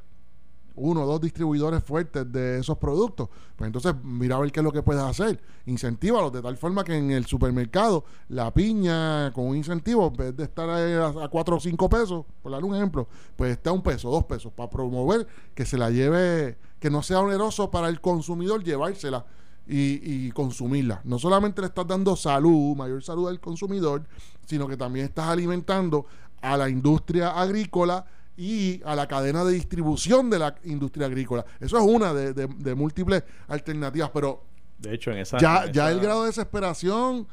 [0.76, 3.30] uno o dos distribuidores fuertes de esos productos.
[3.56, 5.40] Pues entonces, mira a ver qué es lo que puedes hacer.
[5.66, 10.38] Incentívalos de tal forma que en el supermercado la piña con un incentivo, en vez
[10.38, 13.84] de estar a, cuatro o cinco pesos, por dar un ejemplo, pues está a un
[13.84, 18.02] peso, dos pesos, para promover que se la lleve, que no sea oneroso para el
[18.02, 19.26] consumidor llevársela.
[19.66, 21.00] Y, y, consumirla.
[21.06, 24.04] No solamente le estás dando salud, mayor salud al consumidor,
[24.46, 26.06] sino que también estás alimentando
[26.42, 28.06] a la industria agrícola
[28.36, 31.46] y a la cadena de distribución de la industria agrícola.
[31.60, 34.44] Eso es una de, múltiples alternativas, pero
[34.80, 37.28] de hecho en esa, ya, ya el grado de desesperación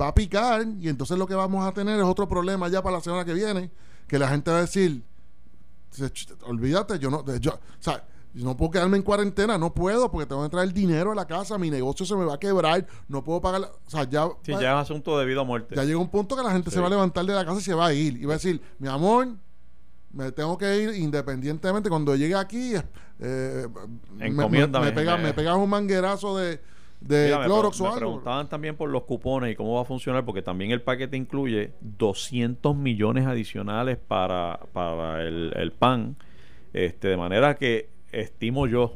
[0.00, 2.96] va a picar y entonces lo que vamos a tener es otro problema ya para
[2.96, 3.70] la semana que viene,
[4.06, 5.02] que la gente va a decir,
[6.42, 10.42] olvídate, yo no, yo, o sea, no puedo quedarme en cuarentena, no puedo porque tengo
[10.42, 13.40] que traer dinero a la casa, mi negocio se me va a quebrar, no puedo
[13.40, 14.28] pagar, o sea, ya...
[14.44, 15.74] ya es asunto de vida o muerte.
[15.74, 17.62] Ya llega un punto que la gente se va a levantar de la casa y
[17.62, 19.28] se va a ir y va a decir, mi amor,
[20.12, 21.88] me tengo que ir independientemente.
[21.88, 22.74] Cuando llegue aquí,
[23.20, 23.66] eh,
[24.16, 26.60] me, me, pegas un manguerazo de,
[27.00, 27.94] de Clorox o algo.
[27.94, 31.16] Me preguntaban también por los cupones y cómo va a funcionar, porque también el paquete
[31.16, 36.16] incluye 200 millones adicionales para, para el, el PAN.
[36.72, 38.94] Este, de manera que estimo yo,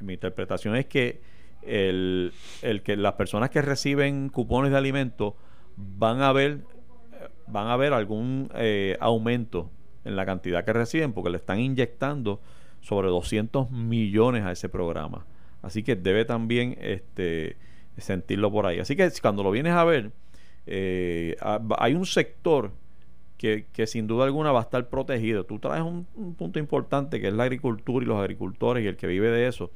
[0.00, 1.20] mi interpretación es que
[1.62, 5.34] el, el que las personas que reciben cupones de alimentos
[5.76, 6.60] van a ver
[7.46, 9.70] van a ver algún eh, aumento
[10.04, 12.40] en la cantidad que reciben porque le están inyectando
[12.80, 15.24] sobre 200 millones a ese programa.
[15.62, 17.56] Así que debe también este,
[17.96, 18.78] sentirlo por ahí.
[18.78, 20.12] Así que cuando lo vienes a ver,
[20.66, 21.36] eh,
[21.78, 22.72] hay un sector
[23.38, 25.44] que, sin duda alguna va a estar protegido.
[25.44, 29.06] Tú traes un, punto importante que es la agricultura y los agricultores y el que
[29.06, 29.70] vive de eso.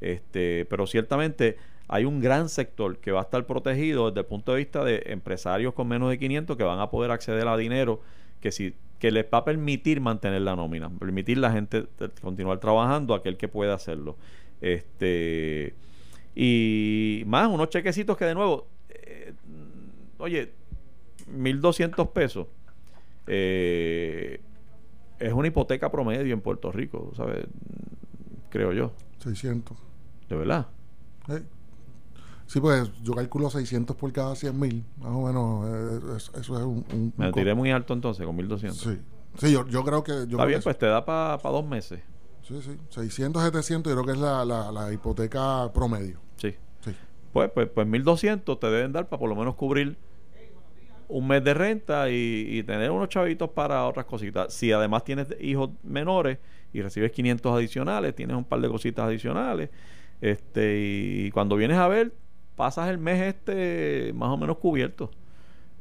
[0.00, 1.56] Este, pero ciertamente
[1.86, 5.02] hay un gran sector que va a estar protegido desde el punto de vista de
[5.06, 8.00] empresarios con menos de 500 que van a poder acceder a dinero
[8.40, 11.88] que si que les va a permitir mantener la nómina, permitir la gente
[12.20, 14.16] continuar trabajando, aquel que pueda hacerlo.
[14.60, 15.74] Este
[16.36, 19.34] y más unos chequecitos que de nuevo, eh,
[20.18, 20.52] oye,
[21.26, 22.46] 1200 pesos
[23.26, 24.40] eh,
[25.18, 27.44] es una hipoteca promedio en Puerto Rico, ¿sabes?
[28.50, 28.92] Creo yo.
[29.18, 29.76] 600.
[30.28, 30.68] ¿De verdad?
[32.46, 35.66] Sí, pues yo calculo 600 por cada 100 mil, más o menos.
[35.66, 38.78] Eh, eso es un, Me tiré muy alto entonces, con 1200.
[38.78, 38.98] Sí,
[39.38, 40.12] Sí, yo, yo creo que...
[40.12, 42.00] Yo Está creo bien, que pues te da para dos meses.
[42.42, 42.76] Sí, sí.
[42.90, 46.20] 600, 700 yo creo que es la, la, la hipoteca promedio.
[46.36, 46.54] Sí.
[46.80, 46.94] Sí.
[47.32, 49.96] Pues, pues, pues 1200 te deben dar para por lo menos cubrir
[51.08, 54.52] un mes de renta y, y tener unos chavitos para otras cositas.
[54.52, 56.38] Si además tienes hijos menores
[56.72, 59.70] y recibes 500 adicionales, tienes un par de cositas adicionales.
[60.20, 62.12] Este, y cuando vienes a ver,
[62.56, 65.10] pasas el mes este más o menos cubierto.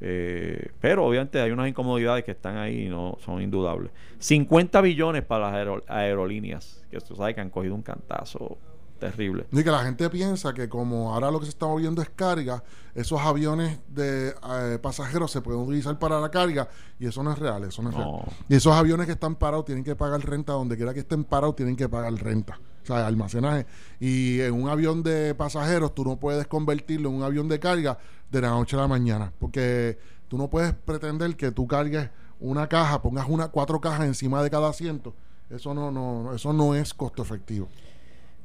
[0.03, 3.91] Eh, pero obviamente hay unas incomodidades que están ahí y no son indudables.
[4.19, 8.57] 50 billones para las aero- aerolíneas, que tú sabes que han cogido un cantazo
[8.99, 9.45] terrible.
[9.51, 12.63] Y que la gente piensa que como ahora lo que se está moviendo es carga,
[12.95, 16.67] esos aviones de eh, pasajeros se pueden utilizar para la carga
[16.99, 18.03] y eso no es real, eso no es No.
[18.23, 18.37] real.
[18.49, 21.55] Y esos aviones que están parados tienen que pagar renta, donde quiera que estén parados
[21.55, 23.65] tienen que pagar renta, o sea, almacenaje.
[23.99, 27.97] Y en un avión de pasajeros tú no puedes convertirlo en un avión de carga
[28.31, 32.09] de la noche a la mañana, porque tú no puedes pretender que tú cargues
[32.39, 35.13] una caja, pongas una cuatro cajas encima de cada asiento.
[35.49, 37.67] Eso no, no, eso no es costo efectivo.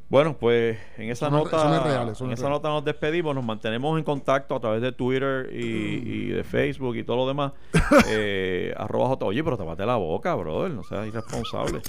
[0.08, 2.84] Bueno, pues en esa es- nota, eso no es real, eso en esa nota nos
[2.84, 6.06] despedimos, nos mantenemos en contacto a través de Twitter y, Mm.
[6.06, 7.52] y de Facebook y todo lo demás.
[8.08, 9.24] eh, arroba J.
[9.26, 11.80] Oye, pero tapate la boca, brother, no seas irresponsable.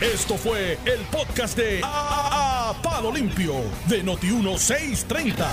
[0.00, 3.54] Esto fue el podcast de A, A- Palo Limpio
[3.88, 5.46] de Noti1630.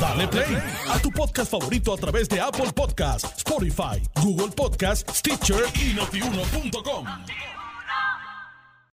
[0.00, 0.56] Dale play
[0.92, 7.04] a tu podcast favorito a través de Apple Podcasts, Spotify, Google Podcasts, Stitcher y notiuno.com.